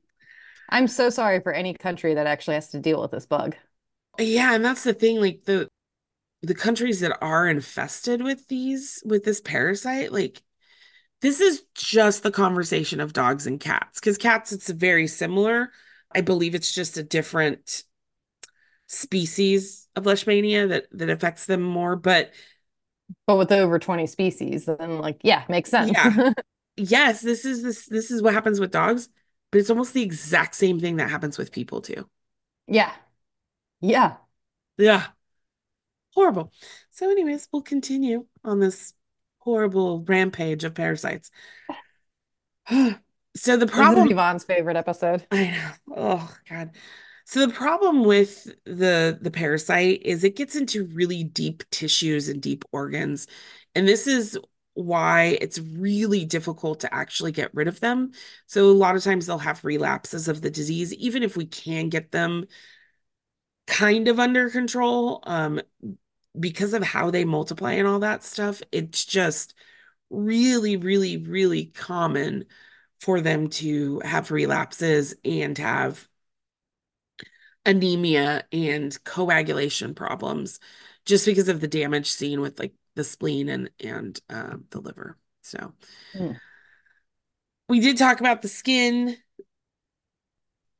[0.69, 3.57] I'm so sorry for any country that actually has to deal with this bug.
[4.19, 5.70] Yeah, and that's the thing, like the
[6.43, 10.43] the countries that are infested with these with this parasite, like
[11.21, 14.01] this is just the conversation of dogs and cats.
[14.01, 15.71] Because cats, it's very similar.
[16.13, 17.85] I believe it's just a different
[18.87, 21.95] species of leishmania that that affects them more.
[21.97, 22.33] But
[23.27, 25.91] But with over 20 species, then like, yeah, makes sense.
[25.93, 26.33] Yeah.
[26.77, 29.09] yes, this is this this is what happens with dogs,
[29.53, 32.09] but it's almost the exact same thing that happens with people too.
[32.67, 32.93] Yeah.
[33.81, 34.17] Yeah.
[34.79, 35.07] Yeah.
[36.21, 36.53] Horrible.
[36.91, 38.93] So, anyways, we'll continue on this
[39.39, 41.31] horrible rampage of parasites.
[43.37, 45.27] So the This is problem, Yvonne's favorite episode.
[45.31, 45.71] I know.
[45.97, 46.71] Oh God.
[47.25, 52.43] So the problem with the the parasite is it gets into really deep tissues and
[52.43, 53.27] deep organs.
[53.75, 54.39] And this is
[54.75, 58.13] why it's really difficult to actually get rid of them.
[58.47, 61.89] So a lot of times they'll have relapses of the disease, even if we can
[61.89, 62.47] get them
[63.67, 65.61] kind of under control, um,
[66.39, 69.55] because of how they multiply and all that stuff, it's just
[70.11, 72.47] really, really, really common
[73.01, 76.09] for them to have relapses and have
[77.67, 80.61] anemia and coagulation problems
[81.05, 85.17] just because of the damage seen with like the spleen and and uh, the liver.
[85.43, 85.73] So
[86.15, 86.33] Hmm.
[87.69, 89.17] we did talk about the skin.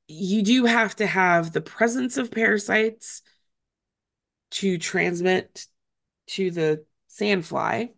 [0.09, 3.23] You do have to have the presence of parasites
[4.53, 5.67] to transmit
[6.29, 7.91] to the sandfly.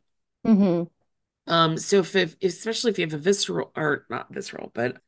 [0.45, 0.87] Mhm.
[1.47, 4.99] Um, so if, if especially if you have a visceral or not visceral, but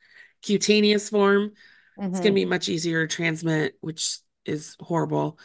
[0.43, 1.53] cutaneous form,
[2.11, 2.35] it's going to Mhm.
[2.35, 5.39] be much easier to transmit, which is horrible.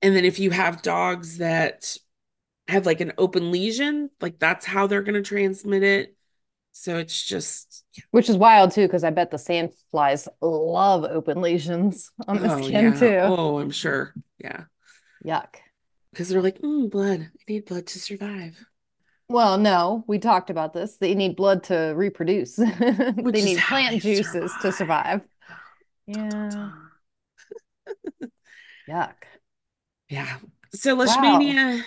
[0.00, 1.96] And then if you have dogs that
[2.68, 6.16] have like an open lesion, like that's how they're going to transmit it.
[6.72, 12.10] So it's just, Which is wild too, because I bet the sandflies love open lesions
[12.26, 12.94] on the oh skin yeah.
[12.94, 13.18] too.
[13.20, 14.14] Oh, I'm sure.
[14.38, 14.64] Yeah.
[15.24, 15.54] Yuck.
[16.10, 17.20] Because they're like, mm, blood.
[17.20, 18.58] I need blood to survive.
[19.28, 20.96] Well, no, we talked about this.
[20.96, 22.56] They need blood to reproduce.
[22.58, 25.22] They need plant they juices to survive.
[25.22, 25.22] survive.
[26.06, 26.70] Yeah.
[28.88, 29.14] Yuck.
[30.08, 30.36] Yeah.
[30.74, 31.40] So Wow.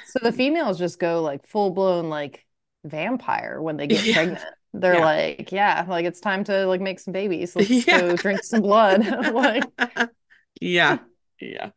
[0.06, 2.46] So the females just go like full blown like
[2.84, 4.14] vampire when they get Yeah.
[4.14, 4.46] pregnant.
[4.80, 5.00] They're Yeah.
[5.00, 7.56] like, yeah, like it's time to like make some babies.
[7.56, 8.02] Let's Yeah.
[8.02, 9.06] go drink some blood.
[9.34, 9.72] Like
[10.62, 11.00] yeah.
[11.40, 11.72] Yeah.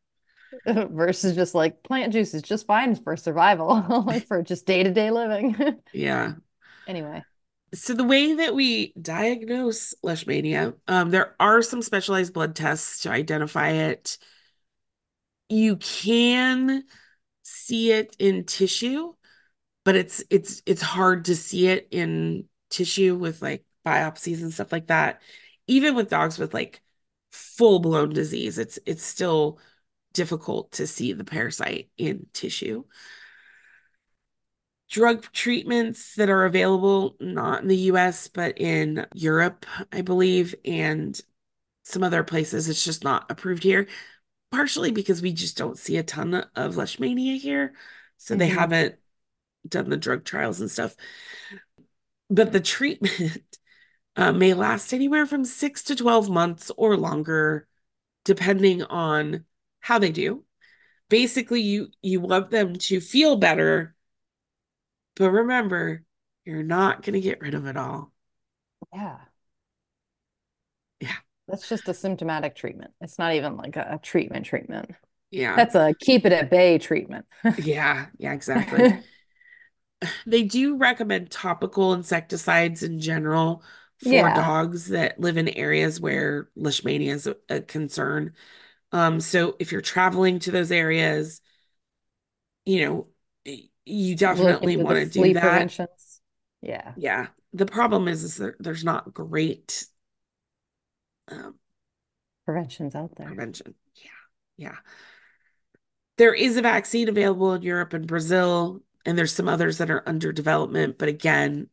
[0.67, 5.57] versus just like plant juice is just fine for survival, like for just day-to-day living.
[5.93, 6.37] Yeah.
[6.87, 7.25] Anyway.
[7.75, 13.11] So the way that we diagnose leishmania, um, there are some specialized blood tests to
[13.11, 14.17] identify it.
[15.49, 16.85] You can
[17.43, 19.15] see it in tissue,
[19.85, 24.73] but it's it's it's hard to see it in tissue with like biopsies and stuff
[24.73, 25.23] like that.
[25.67, 26.83] Even with dogs with like
[27.33, 29.61] full-blown disease, it's it's still
[30.15, 32.85] difficult to see the parasite in tissue.
[34.91, 41.21] Drug treatments that are available, not in the US, but in Europe, I believe, and
[41.85, 43.89] some other places, it's just not approved here,
[44.53, 47.75] partially because we just don't see a ton of leishmania here.
[48.19, 48.55] So they Mhm.
[48.55, 48.97] haven't
[49.69, 50.97] done the drug trials and stuff.
[52.31, 53.43] But the treatment
[54.17, 57.67] uh, may last anywhere from six to 12 months or longer,
[58.25, 59.45] depending on
[59.81, 60.45] how they do.
[61.11, 63.97] Basically, you you want them to feel better,
[65.17, 66.05] but remember,
[66.45, 68.13] you're not going to get rid of it all.
[68.93, 69.19] Yeah.
[71.01, 71.17] Yeah.
[71.47, 72.93] That's just a symptomatic treatment.
[73.01, 74.91] It's not even like a, a treatment treatment.
[75.31, 75.57] Yeah.
[75.57, 77.27] That's a keep it at bay treatment.
[77.59, 79.01] Yeah, yeah, exactly.
[80.27, 83.63] They do recommend topical insecticides in general
[84.03, 84.35] for Yeah.
[84.35, 88.35] dogs that live in areas where leishmania is a, a concern.
[88.93, 91.41] Um, so if you're traveling to those areas,
[92.65, 93.07] you know,
[93.85, 95.89] you definitely want to do that.
[96.63, 96.93] Yeah.
[96.97, 97.27] Yeah.
[97.53, 99.87] The problem is, is there, there's not great
[101.29, 101.55] um,
[102.45, 103.27] Preventions out there.
[103.27, 103.75] prevention.
[103.95, 104.11] Yeah.
[104.69, 104.77] Yeah.
[106.19, 110.07] There is a vaccine available in Europe and Brazil, and there's some others that are
[110.07, 111.71] under development, but again,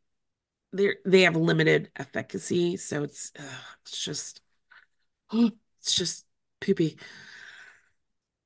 [0.72, 3.34] they're they have limited efficacy, so it's
[3.82, 4.42] it's just
[5.34, 6.26] it's just
[6.62, 6.98] poopy.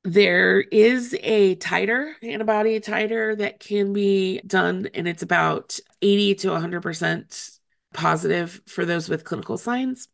[0.03, 6.51] There is a titer, antibody titer that can be done, and it's about 80 to
[6.51, 7.59] 100%
[7.93, 10.07] positive for those with clinical signs.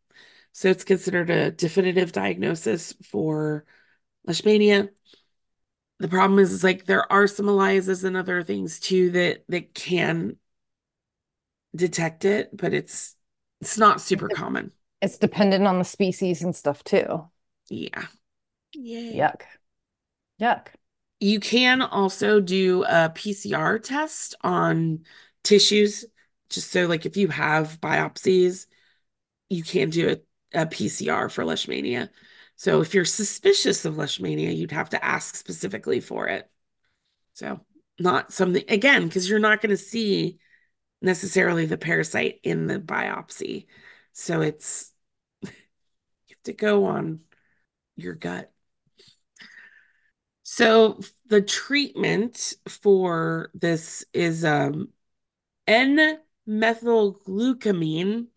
[0.51, 3.63] So it's considered a definitive diagnosis for
[4.27, 4.89] leishmania.
[6.05, 9.73] The problem is, is like there are some ELISAs and other things too that that
[9.73, 10.37] can
[11.75, 13.15] detect it, but it's
[13.59, 14.71] it's not super It's- common.
[15.01, 17.27] It's dependent on the species and stuff too.
[17.69, 18.05] Yeah.
[18.73, 19.15] Yay.
[19.15, 19.41] Yuck.
[20.39, 20.67] Yuck.
[21.19, 25.05] You can also do a PCR test on
[25.43, 26.05] tissues,
[26.49, 28.67] just so like if you have biopsies,
[29.49, 30.17] you can do
[30.53, 32.09] a, a PCR for leishmania.
[32.55, 36.49] So if you're suspicious of leishmania, you'd have to ask specifically for it.
[37.33, 37.59] So
[37.99, 40.39] not something again, because you're not going to see
[41.01, 43.65] necessarily the parasite in the biopsy.
[44.13, 44.93] So it's
[45.41, 45.49] you
[46.29, 47.19] have to go on
[47.95, 48.51] your gut.
[50.43, 54.89] So the treatment for this is um
[55.67, 58.27] N-methylglucamine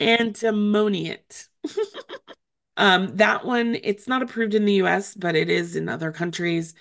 [0.00, 1.48] antimoniate.
[2.78, 6.74] Um, that one, it's not approved in the US, but it is in other countries.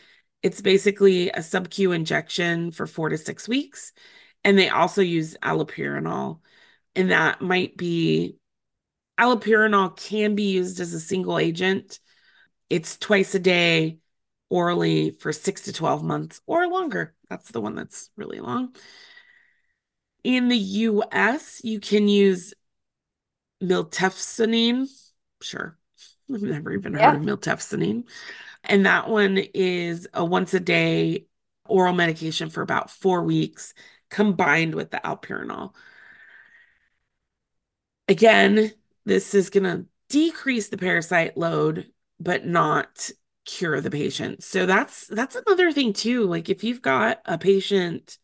[0.44, 3.94] It's basically a sub-Q injection for four to six weeks.
[4.44, 6.40] And they also use allopurinol.
[6.96, 8.38] And that might be
[9.20, 12.00] allopurinol can be used as a single agent.
[12.70, 13.98] It's twice a day
[14.50, 17.16] orally for six to 12 months or longer.
[17.28, 18.76] That's the one that's really long.
[20.24, 22.54] In the US, you can use
[23.64, 24.88] miltefosine.
[25.42, 25.78] Sure.
[26.34, 28.04] I've never even heard of miltefosine.
[28.64, 31.26] And that one is a once a day
[31.68, 33.74] oral medication for about four weeks
[34.10, 35.74] combined with the allopurinol.
[38.08, 38.72] Again,
[39.06, 43.10] this is going to decrease the parasite load, but not
[43.46, 44.44] cure the patient.
[44.44, 46.26] So that's that's another thing too.
[46.26, 48.18] Like if you've got a patient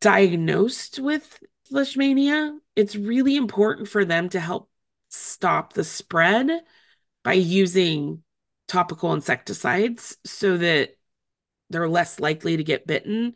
[0.00, 1.42] diagnosed with
[1.72, 4.67] leishmania, it's really important for them to help
[5.08, 6.50] stop the spread
[7.24, 8.22] by using
[8.66, 10.96] topical insecticides so that
[11.70, 13.34] they're less likely to get bitten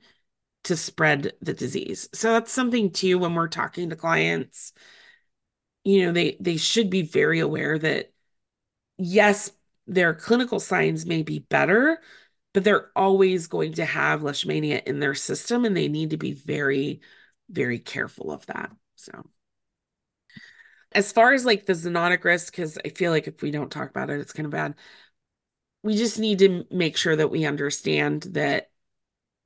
[0.64, 2.08] to spread the disease.
[2.14, 4.72] So that's something too when we're talking to clients,
[5.84, 8.12] you know, they they should be very aware that
[8.98, 9.50] yes,
[9.86, 12.00] their clinical signs may be better,
[12.54, 16.32] but they're always going to have leishmania in their system and they need to be
[16.32, 17.00] very
[17.50, 18.70] very careful of that.
[18.96, 19.12] So
[20.94, 23.90] as far as like the zoonotic risk, because I feel like if we don't talk
[23.90, 24.74] about it, it's kind of bad.
[25.82, 28.70] We just need to make sure that we understand that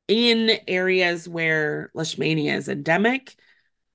[0.09, 3.36] in areas where leishmania is endemic,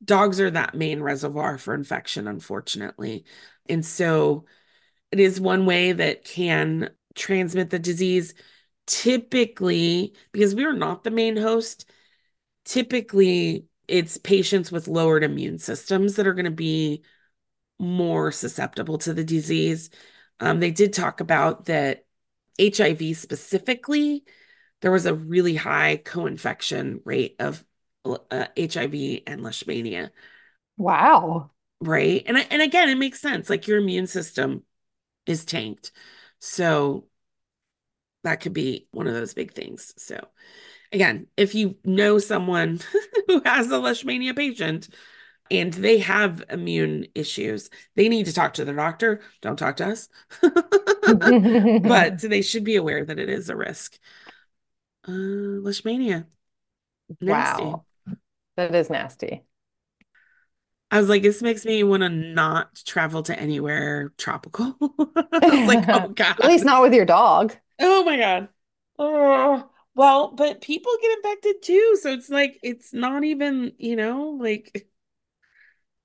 [0.03, 3.25] dogs are that main reservoir for infection, unfortunately.
[3.69, 4.45] And so
[5.11, 8.33] it is one way that can transmit the disease.
[8.87, 11.89] Typically, because we are not the main host,
[12.65, 17.03] typically it's patients with lowered immune systems that are going to be
[17.81, 19.89] more susceptible to the disease.
[20.39, 22.05] Um, they did talk about that
[22.57, 24.23] HIV specifically,
[24.81, 27.63] there was a really high co-infection rate of
[28.05, 30.11] uh, HIV and leishmania,
[30.77, 31.51] Wow.
[31.81, 32.23] right?
[32.25, 33.49] And and again, it makes sense.
[33.49, 34.63] Like your immune system
[35.25, 35.91] is tanked,
[36.39, 37.07] so
[38.23, 39.93] that could be one of those big things.
[39.97, 40.27] So
[40.91, 42.79] again, if you know someone
[43.27, 44.89] who has a leishmania patient
[45.51, 49.21] and they have immune issues, they need to talk to their doctor.
[49.41, 50.09] Don't talk to us.
[50.41, 53.99] but they should be aware that it is a risk.
[55.05, 56.25] Uh, leishmania.
[57.19, 57.63] Nasty.
[57.63, 57.85] wow.
[58.55, 59.43] That is nasty.
[60.89, 64.75] I was like, this makes me want to not travel to anywhere tropical.
[64.81, 66.39] I was like, oh God.
[66.39, 67.55] At least not with your dog.
[67.79, 68.49] Oh my God.
[68.99, 71.97] Oh, well, but people get infected too.
[72.01, 74.87] So it's like, it's not even, you know, like.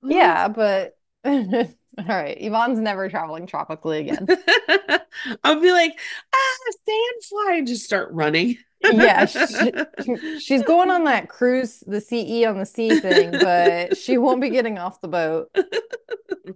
[0.07, 2.37] Yeah, but all right.
[2.39, 4.27] Yvonne's never traveling tropically again.
[5.43, 5.99] I'll be like,
[6.33, 8.57] ah, sandfly, and just start running.
[8.83, 14.17] Yeah, she- She's going on that cruise, the CE on the sea thing, but she
[14.17, 15.49] won't be getting off the boat.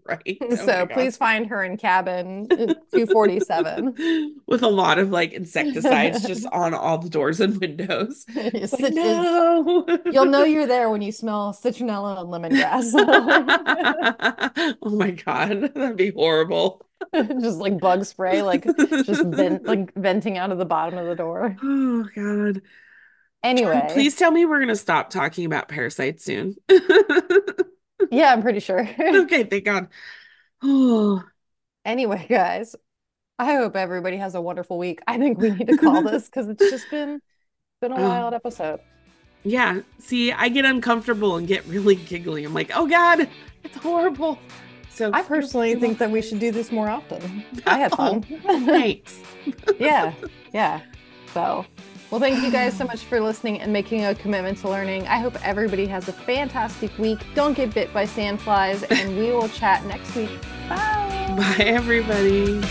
[0.06, 0.38] right.
[0.52, 2.56] Oh So please find her in cabin uh,
[2.94, 4.36] 247.
[4.48, 8.26] With a lot of like insecticides just on all the doors and windows.
[8.36, 9.86] Like, no.
[10.12, 12.92] You'll know you're there when you smell citronella and lemongrass.
[14.82, 15.72] oh my God.
[15.74, 16.86] That'd be horrible.
[17.16, 21.16] Just like bug spray, like just vent, like venting out of the bottom of the
[21.16, 21.56] door.
[21.62, 22.62] Oh God.
[23.44, 26.56] Anyway, Please tell me we're going to stop talking about parasites soon.
[28.12, 28.82] yeah, I'm pretty sure.
[29.00, 29.88] okay, thank God.
[30.62, 31.24] Oh,
[31.84, 32.76] Anyway, guys,
[33.40, 35.00] I hope everybody has a wonderful week.
[35.08, 37.20] I think we need to call this because it's just been
[37.82, 38.08] been a Oh.
[38.08, 38.80] wild episode.
[39.44, 39.80] yeah.
[39.98, 42.44] See, I get uncomfortable and get really giggly.
[42.46, 43.28] I'm like, oh God,
[43.64, 44.38] it's horrible.
[45.02, 47.44] So I personally think that we should do this more often.
[47.66, 48.24] I had fun.
[48.46, 49.20] Oh, thanks.
[49.80, 50.14] yeah,
[50.54, 50.82] yeah.
[51.34, 51.66] So,
[52.12, 55.08] well, thank you guys so much for listening and making a commitment to learning.
[55.08, 57.18] I hope everybody has a fantastic week.
[57.34, 60.30] Don't get bit by sandflies, and we will chat next week.
[60.70, 61.34] Bye.
[61.36, 62.62] Bye, everybody.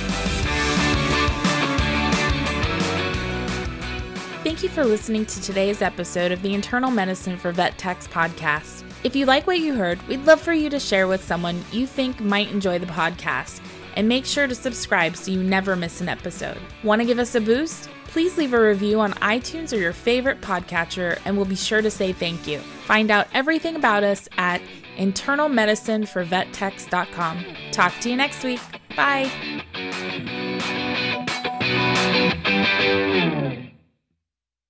[4.44, 8.79] Thank you for listening to today's episode of the Internal Medicine for Vet Techs podcast.
[9.02, 11.86] If you like what you heard, we'd love for you to share with someone you
[11.86, 13.60] think might enjoy the podcast.
[13.96, 16.56] And make sure to subscribe so you never miss an episode.
[16.84, 17.90] Want to give us a boost?
[18.04, 21.90] Please leave a review on iTunes or your favorite podcatcher, and we'll be sure to
[21.90, 22.58] say thank you.
[22.58, 24.60] Find out everything about us at
[24.96, 27.44] internalmedicineforvettechs.com.
[27.72, 28.60] Talk to you next week.
[28.96, 29.30] Bye.